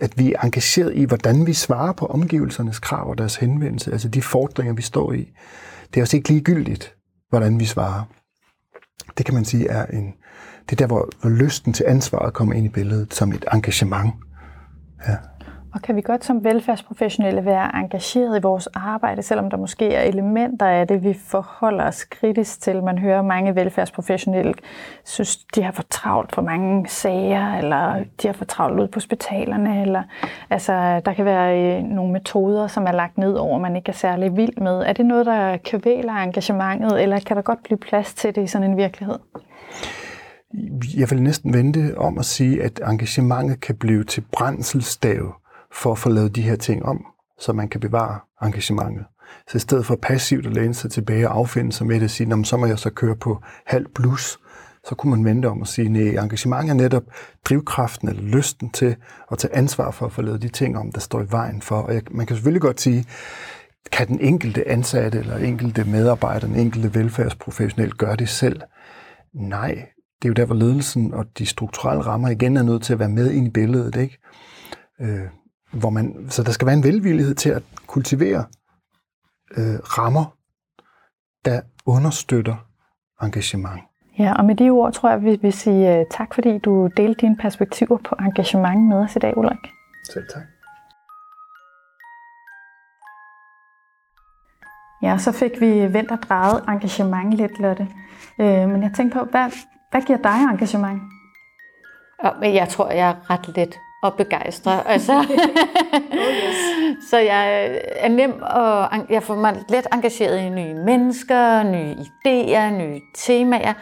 at 0.00 0.18
vi 0.18 0.32
er 0.32 0.44
engageret 0.44 0.94
i, 0.96 1.04
hvordan 1.04 1.46
vi 1.46 1.52
svarer 1.52 1.92
på 1.92 2.06
omgivelsernes 2.06 2.78
krav 2.78 3.10
og 3.10 3.18
deres 3.18 3.36
henvendelse, 3.36 3.92
altså 3.92 4.08
de 4.08 4.22
fordringer, 4.22 4.72
vi 4.72 4.82
står 4.82 5.12
i. 5.12 5.32
Det 5.94 6.00
er 6.00 6.02
også 6.02 6.16
ikke 6.16 6.28
ligegyldigt, 6.28 6.94
hvordan 7.28 7.60
vi 7.60 7.64
svarer. 7.64 8.02
Det 9.18 9.26
kan 9.26 9.34
man 9.34 9.44
sige 9.44 9.68
er 9.68 9.86
en, 9.86 10.14
det 10.64 10.72
er 10.72 10.76
der, 10.76 10.86
hvor, 10.86 11.08
hvor 11.20 11.30
lysten 11.30 11.72
til 11.72 11.84
ansvaret 11.88 12.34
kommer 12.34 12.54
ind 12.54 12.66
i 12.66 12.68
billedet 12.68 13.14
som 13.14 13.32
et 13.32 13.44
engagement. 13.52 14.14
Ja. 15.08 15.16
Og 15.74 15.82
kan 15.82 15.96
vi 15.96 16.00
godt 16.00 16.24
som 16.24 16.44
velfærdsprofessionelle 16.44 17.44
være 17.44 17.76
engageret 17.76 18.38
i 18.38 18.42
vores 18.42 18.66
arbejde, 18.66 19.22
selvom 19.22 19.50
der 19.50 19.56
måske 19.56 19.94
er 19.94 20.02
elementer 20.02 20.66
af 20.66 20.88
det, 20.88 21.04
vi 21.04 21.14
forholder 21.14 21.84
os 21.84 22.04
kritisk 22.04 22.62
til? 22.62 22.82
Man 22.82 22.98
hører 22.98 23.22
mange 23.22 23.54
velfærdsprofessionelle 23.54 24.54
synes, 25.04 25.36
de 25.36 25.62
har 25.62 25.72
for 25.72 25.84
travlt 25.90 26.34
for 26.34 26.42
mange 26.42 26.88
sager, 26.88 27.54
eller 27.54 28.04
de 28.22 28.26
har 28.28 28.32
for 28.32 28.44
travlt 28.44 28.80
ud 28.80 28.88
på 28.88 28.96
hospitalerne, 28.96 29.82
eller 29.82 30.02
altså, 30.50 31.00
der 31.04 31.12
kan 31.12 31.24
være 31.24 31.78
øh, 31.78 31.82
nogle 31.82 32.12
metoder, 32.12 32.66
som 32.66 32.86
er 32.86 32.92
lagt 32.92 33.18
ned 33.18 33.34
over, 33.34 33.58
man 33.58 33.76
ikke 33.76 33.88
er 33.88 33.92
særlig 33.92 34.36
vild 34.36 34.60
med. 34.60 34.82
Er 34.82 34.92
det 34.92 35.06
noget, 35.06 35.26
der 35.26 35.56
kvæler 35.56 36.12
engagementet, 36.12 37.02
eller 37.02 37.20
kan 37.20 37.36
der 37.36 37.42
godt 37.42 37.62
blive 37.62 37.78
plads 37.78 38.14
til 38.14 38.34
det 38.34 38.42
i 38.42 38.46
sådan 38.46 38.70
en 38.70 38.76
virkelighed? 38.76 39.18
Jeg 40.96 41.10
vil 41.10 41.22
næsten 41.22 41.54
vente 41.54 41.98
om 41.98 42.18
at 42.18 42.24
sige, 42.24 42.62
at 42.62 42.80
engagementet 42.86 43.60
kan 43.60 43.76
blive 43.76 44.04
til 44.04 44.24
brændselsstave 44.32 45.32
for 45.72 45.92
at 45.92 45.98
få 45.98 46.08
lavet 46.08 46.36
de 46.36 46.42
her 46.42 46.56
ting 46.56 46.84
om, 46.84 47.04
så 47.38 47.52
man 47.52 47.68
kan 47.68 47.80
bevare 47.80 48.18
engagementet. 48.42 49.04
Så 49.48 49.56
i 49.56 49.60
stedet 49.60 49.86
for 49.86 49.96
passivt 49.96 50.46
at 50.46 50.52
læne 50.52 50.74
sig 50.74 50.90
tilbage 50.90 51.28
og 51.28 51.36
affinde 51.36 51.72
sig 51.72 51.86
med 51.86 51.94
det 51.94 52.04
og 52.04 52.10
sige, 52.10 52.44
så 52.44 52.56
må 52.56 52.66
jeg 52.66 52.78
så 52.78 52.90
køre 52.90 53.16
på 53.16 53.42
halv 53.66 53.86
plus, 53.94 54.38
så 54.84 54.94
kunne 54.94 55.10
man 55.10 55.24
vente 55.24 55.46
om 55.46 55.62
at 55.62 55.68
sige, 55.68 55.88
nej, 55.88 56.22
engagement 56.22 56.70
er 56.70 56.74
netop 56.74 57.02
drivkraften 57.44 58.08
eller 58.08 58.22
lysten 58.22 58.70
til 58.70 58.96
at 59.32 59.38
tage 59.38 59.56
ansvar 59.56 59.90
for 59.90 60.06
at 60.06 60.12
få 60.12 60.22
lavet 60.22 60.42
de 60.42 60.48
ting 60.48 60.78
om, 60.78 60.92
der 60.92 61.00
står 61.00 61.22
i 61.22 61.26
vejen 61.30 61.62
for. 61.62 61.76
Og 61.76 61.94
jeg, 61.94 62.02
man 62.10 62.26
kan 62.26 62.36
selvfølgelig 62.36 62.62
godt 62.62 62.80
sige, 62.80 63.04
kan 63.92 64.08
den 64.08 64.20
enkelte 64.20 64.68
ansatte 64.68 65.18
eller 65.18 65.36
enkelte 65.36 65.84
medarbejder, 65.84 66.46
den 66.46 66.56
enkelte 66.56 66.94
velfærdsprofessionel 66.94 67.92
gøre 67.92 68.16
det 68.16 68.28
selv? 68.28 68.60
Nej, 69.34 69.88
det 70.22 70.24
er 70.24 70.28
jo 70.28 70.32
der, 70.32 70.44
hvor 70.44 70.54
ledelsen 70.54 71.14
og 71.14 71.26
de 71.38 71.46
strukturelle 71.46 72.02
rammer 72.02 72.28
igen 72.28 72.56
er 72.56 72.62
nødt 72.62 72.82
til 72.82 72.92
at 72.92 72.98
være 72.98 73.08
med 73.08 73.30
ind 73.30 73.46
i 73.46 73.50
billedet, 73.50 73.96
ikke? 73.96 74.18
Øh, 75.00 75.20
hvor 75.72 75.90
man, 75.90 76.26
så 76.30 76.42
der 76.42 76.52
skal 76.52 76.66
være 76.66 76.76
en 76.76 76.84
velvillighed 76.84 77.34
til 77.34 77.50
at 77.50 77.62
kultivere 77.86 78.44
øh, 79.56 79.78
rammer, 79.78 80.36
der 81.44 81.60
understøtter 81.86 82.56
engagement. 83.22 83.80
Ja, 84.18 84.34
og 84.34 84.44
med 84.44 84.54
de 84.54 84.70
ord 84.70 84.92
tror 84.92 85.10
jeg, 85.10 85.22
vi 85.22 85.38
vil 85.42 85.52
sige 85.52 86.00
uh, 86.00 86.06
tak, 86.10 86.34
fordi 86.34 86.58
du 86.58 86.88
delte 86.96 87.20
dine 87.20 87.36
perspektiver 87.36 87.98
på 87.98 88.14
engagement 88.20 88.88
med 88.88 88.96
os 88.96 89.16
i 89.16 89.18
dag, 89.18 89.38
Ulrik. 89.38 89.70
Selv 90.12 90.24
tak. 90.34 90.42
Ja, 95.02 95.18
så 95.18 95.32
fik 95.32 95.60
vi 95.60 95.92
vendt 95.92 96.10
og 96.10 96.18
drejet 96.18 96.64
engagement 96.68 97.32
lidt, 97.32 97.58
Lotte. 97.58 97.88
Øh, 98.40 98.68
men 98.68 98.82
jeg 98.82 98.92
tænkte 98.96 99.18
på, 99.18 99.24
hvad, 99.24 99.50
hvad 99.90 100.02
giver 100.02 100.18
dig 100.18 100.42
engagement? 100.52 101.02
Jeg 102.42 102.68
tror, 102.68 102.90
jeg 102.90 103.10
er 103.10 103.30
ret 103.30 103.56
let 103.56 103.78
og 104.02 104.14
begejstret. 104.14 104.82
Altså, 104.86 105.12
oh 105.18 105.24
yes. 106.18 106.56
så 107.10 107.18
jeg 107.18 107.70
er 107.96 108.08
nem 108.08 108.42
og 108.42 108.88
jeg 109.10 109.22
får 109.22 109.34
mig 109.34 109.56
let 109.68 109.86
engageret 109.92 110.40
i 110.40 110.48
nye 110.48 110.74
mennesker, 110.74 111.62
nye 111.62 111.94
idéer, 111.94 112.70
nye 112.70 113.00
temaer. 113.14 113.72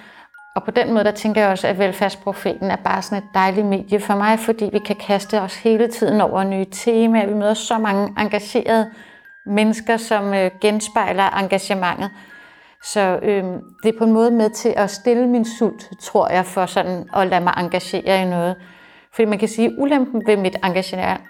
Og 0.57 0.65
på 0.65 0.71
den 0.71 0.93
måde, 0.93 1.05
der 1.05 1.11
tænker 1.11 1.41
jeg 1.41 1.51
også, 1.51 1.69
at 1.69 1.79
velfærdsprofeten 1.79 2.71
er 2.71 2.77
bare 2.77 3.03
sådan 3.03 3.19
et 3.19 3.29
dejligt 3.35 3.67
medie 3.67 4.01
for 4.01 4.15
mig, 4.15 4.39
fordi 4.39 4.71
vi 4.73 4.79
kan 4.79 4.97
kaste 4.97 5.41
os 5.41 5.57
hele 5.57 5.89
tiden 5.89 6.21
over 6.21 6.45
nye 6.45 6.65
temaer. 6.65 7.27
Vi 7.27 7.35
møder 7.35 7.55
så 7.55 7.79
mange 7.79 8.15
engagerede 8.19 8.91
mennesker, 9.47 9.97
som 9.97 10.35
øh, 10.35 10.51
genspejler 10.61 11.31
engagementet. 11.31 12.11
Så 12.85 13.19
øh, 13.23 13.45
det 13.83 13.95
er 13.95 13.99
på 13.99 14.05
en 14.05 14.13
måde 14.13 14.31
med 14.31 14.51
til 14.51 14.75
at 14.77 14.91
stille 14.91 15.27
min 15.27 15.45
sult, 15.45 15.91
tror 16.01 16.29
jeg, 16.29 16.47
for 16.47 16.67
sådan 16.67 17.09
at 17.17 17.27
lade 17.27 17.45
mig 17.45 17.55
engagere 17.57 18.23
i 18.23 18.25
noget. 18.25 18.57
Fordi 19.19 19.27
man 19.27 19.39
kan 19.39 19.49
sige, 19.49 19.69
at 19.69 19.75
ulempen 19.79 20.27
ved 20.27 20.37
mit 20.37 20.57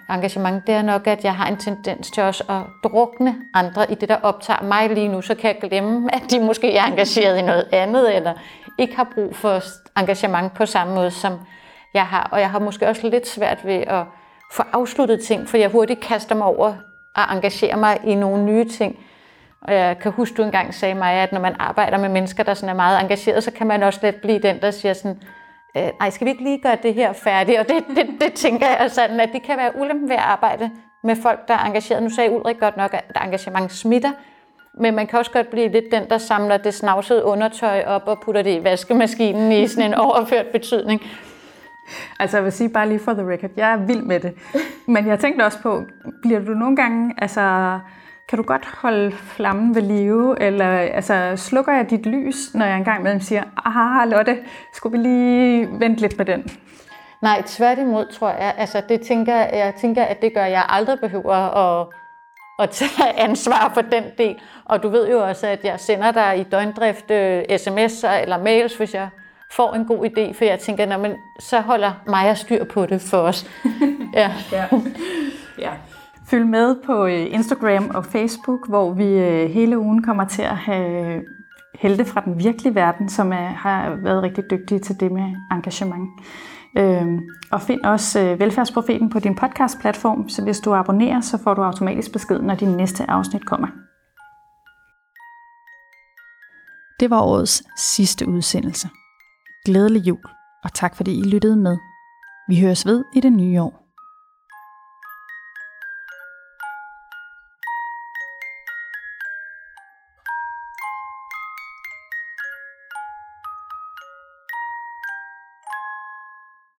engagement, 0.09 0.67
det 0.67 0.75
er 0.75 0.81
nok, 0.81 1.07
at 1.07 1.23
jeg 1.23 1.35
har 1.35 1.47
en 1.47 1.57
tendens 1.57 2.11
til 2.11 2.23
også 2.23 2.43
at 2.49 2.89
drukne 2.91 3.35
andre 3.53 3.91
i 3.91 3.95
det, 3.95 4.09
der 4.09 4.15
optager 4.23 4.63
mig 4.63 4.89
lige 4.89 5.07
nu. 5.07 5.21
Så 5.21 5.35
kan 5.35 5.47
jeg 5.47 5.69
glemme, 5.69 6.15
at 6.15 6.21
de 6.31 6.39
måske 6.39 6.77
er 6.77 6.83
engageret 6.83 7.37
i 7.37 7.41
noget 7.41 7.69
andet, 7.71 8.15
eller 8.15 8.33
ikke 8.77 8.95
har 8.95 9.07
brug 9.15 9.35
for 9.35 9.61
engagement 9.99 10.53
på 10.53 10.65
samme 10.65 10.95
måde, 10.95 11.11
som 11.11 11.33
jeg 11.93 12.05
har. 12.05 12.29
Og 12.31 12.39
jeg 12.39 12.49
har 12.49 12.59
måske 12.59 12.87
også 12.87 13.09
lidt 13.09 13.27
svært 13.27 13.65
ved 13.65 13.83
at 13.87 14.03
få 14.51 14.63
afsluttet 14.73 15.21
ting, 15.21 15.49
for 15.49 15.57
jeg 15.57 15.69
hurtigt 15.69 15.99
kaster 15.99 16.35
mig 16.35 16.47
over 16.47 16.73
at 17.15 17.23
engagere 17.31 17.77
mig 17.77 17.99
i 18.03 18.15
nogle 18.15 18.43
nye 18.43 18.65
ting. 18.65 18.99
Og 19.61 19.73
jeg 19.73 19.99
kan 19.99 20.11
huske, 20.11 20.35
du 20.37 20.43
engang 20.43 20.73
sagde 20.73 20.95
mig, 20.95 21.13
at 21.13 21.31
når 21.31 21.39
man 21.39 21.55
arbejder 21.59 21.97
med 21.97 22.09
mennesker, 22.09 22.43
der 22.43 22.53
sådan 22.53 22.69
er 22.69 22.73
meget 22.73 23.01
engageret, 23.01 23.43
så 23.43 23.51
kan 23.51 23.67
man 23.67 23.83
også 23.83 23.99
let 24.03 24.15
blive 24.15 24.39
den, 24.39 24.61
der 24.61 24.71
siger 24.71 24.93
sådan, 24.93 25.21
øh, 25.77 25.89
nej, 25.99 26.09
skal 26.09 26.25
vi 26.25 26.31
ikke 26.31 26.43
lige 26.43 26.61
gøre 26.61 26.77
det 26.83 26.93
her 26.93 27.13
færdigt? 27.13 27.59
Og 27.59 27.69
det, 27.69 27.83
det, 27.95 28.07
det 28.21 28.33
tænker 28.33 28.67
jeg 28.67 28.91
sådan, 28.91 29.19
at 29.19 29.29
det 29.33 29.43
kan 29.43 29.57
være 29.57 29.71
ulempen 29.75 30.09
ved 30.09 30.15
at 30.15 30.21
arbejde 30.21 30.71
med 31.03 31.15
folk, 31.15 31.47
der 31.47 31.53
er 31.53 31.65
engageret. 31.65 32.03
Nu 32.03 32.09
sagde 32.09 32.31
Ulrik 32.31 32.59
godt 32.59 32.77
nok, 32.77 32.93
at 32.93 33.17
engagement 33.25 33.71
smitter, 33.71 34.11
men 34.79 34.95
man 34.95 35.07
kan 35.07 35.19
også 35.19 35.31
godt 35.31 35.49
blive 35.49 35.67
lidt 35.67 35.85
den, 35.91 36.09
der 36.09 36.17
samler 36.17 36.57
det 36.57 36.73
snavsede 36.73 37.23
undertøj 37.23 37.83
op 37.87 38.03
og 38.05 38.19
putter 38.19 38.41
det 38.41 38.59
i 38.61 38.63
vaskemaskinen 38.63 39.51
i 39.51 39.67
sådan 39.67 39.89
en 39.89 39.93
overført 40.05 40.47
betydning. 40.47 41.01
Altså 42.19 42.37
jeg 42.37 42.43
vil 42.43 42.51
sige 42.51 42.69
bare 42.69 42.87
lige 42.87 42.99
for 42.99 43.13
the 43.13 43.31
record, 43.31 43.49
jeg 43.57 43.71
er 43.71 43.77
vild 43.77 44.01
med 44.01 44.19
det. 44.19 44.33
Men 44.87 45.07
jeg 45.07 45.19
tænkte 45.19 45.43
også 45.43 45.61
på, 45.61 45.83
bliver 46.21 46.39
du 46.39 46.51
nogle 46.51 46.75
gange, 46.75 47.13
altså 47.17 47.79
kan 48.29 48.37
du 48.37 48.43
godt 48.43 48.65
holde 48.65 49.11
flammen 49.11 49.75
ved 49.75 49.81
live, 49.81 50.41
eller 50.41 50.77
altså, 50.77 51.33
slukker 51.35 51.73
jeg 51.73 51.89
dit 51.89 52.05
lys, 52.05 52.53
når 52.53 52.65
jeg 52.65 52.77
engang 52.77 52.99
imellem 52.99 53.21
siger, 53.21 53.43
aha 53.65 54.05
Lotte, 54.05 54.37
skulle 54.73 54.97
vi 54.97 55.03
lige 55.07 55.67
vente 55.79 56.01
lidt 56.01 56.17
med 56.17 56.25
den? 56.25 56.49
Nej, 57.21 57.43
tværtimod 57.45 58.05
tror 58.05 58.29
jeg, 58.29 58.53
altså 58.57 58.81
det 58.89 59.01
tænker, 59.01 59.35
jeg 59.35 59.73
tænker, 59.81 60.03
at 60.03 60.21
det 60.21 60.33
gør, 60.33 60.43
at 60.43 60.51
jeg 60.51 60.65
aldrig 60.69 60.99
behøver 60.99 61.33
at, 61.33 61.87
at 62.59 62.69
tage 62.69 63.19
ansvar 63.19 63.71
for 63.73 63.81
den 63.81 64.03
del. 64.17 64.35
Og 64.65 64.83
du 64.83 64.89
ved 64.89 65.09
jo 65.09 65.27
også, 65.27 65.47
at 65.47 65.63
jeg 65.63 65.79
sender 65.79 66.11
dig 66.11 66.39
i 66.39 66.43
døgndrift 66.43 67.11
øh, 67.11 67.41
sms'er 67.41 68.21
eller 68.21 68.43
mails, 68.43 68.77
hvis 68.77 68.93
jeg 68.93 69.09
får 69.51 69.73
en 69.73 69.85
god 69.85 70.05
idé, 70.05 70.33
for 70.33 70.45
jeg 70.45 70.59
tænker, 70.59 70.97
men 70.97 71.11
så 71.39 71.59
holder 71.59 71.91
mig 72.07 72.37
styr 72.37 72.63
på 72.63 72.85
det 72.85 73.01
for 73.01 73.17
os. 73.17 73.45
ja. 74.13 74.31
ja. 74.51 74.65
ja. 75.59 75.71
Følg 76.29 76.47
med 76.47 76.75
på 76.85 77.05
øh, 77.05 77.33
Instagram 77.33 77.91
og 77.93 78.05
Facebook, 78.05 78.67
hvor 78.67 78.93
vi 78.93 79.05
øh, 79.05 79.49
hele 79.49 79.79
ugen 79.79 80.03
kommer 80.03 80.25
til 80.25 80.41
at 80.41 80.57
have 80.57 81.15
øh, 81.15 81.21
helte 81.75 82.05
fra 82.05 82.21
den 82.21 82.39
virkelige 82.39 82.75
verden, 82.75 83.09
som 83.09 83.33
er, 83.33 83.47
har 83.47 83.95
været 83.95 84.23
rigtig 84.23 84.43
dygtige 84.51 84.79
til 84.79 84.99
det 84.99 85.11
med 85.11 85.35
engagement. 85.51 86.09
Øhm, 86.77 87.19
og 87.51 87.61
find 87.61 87.81
også 87.81 88.19
øh, 88.19 88.39
Velfærdsprofeten 88.39 89.09
på 89.09 89.19
din 89.19 89.35
podcastplatform, 89.35 90.29
så 90.29 90.43
hvis 90.43 90.59
du 90.59 90.73
abonnerer, 90.73 91.21
så 91.21 91.37
får 91.43 91.53
du 91.53 91.63
automatisk 91.63 92.11
besked, 92.11 92.39
når 92.39 92.55
din 92.55 92.77
næste 92.77 93.09
afsnit 93.09 93.45
kommer. 93.45 93.67
Det 96.99 97.09
var 97.09 97.21
årets 97.21 97.63
sidste 97.77 98.27
udsendelse. 98.27 98.89
Glædelig 99.65 100.07
jul, 100.07 100.23
og 100.63 100.73
tak 100.73 100.95
fordi 100.95 101.19
I 101.19 101.23
lyttede 101.23 101.55
med. 101.55 101.77
Vi 102.49 102.61
høres 102.61 102.85
ved 102.85 103.03
i 103.15 103.19
det 103.19 103.33
nye 103.33 103.61
år. 103.61 103.78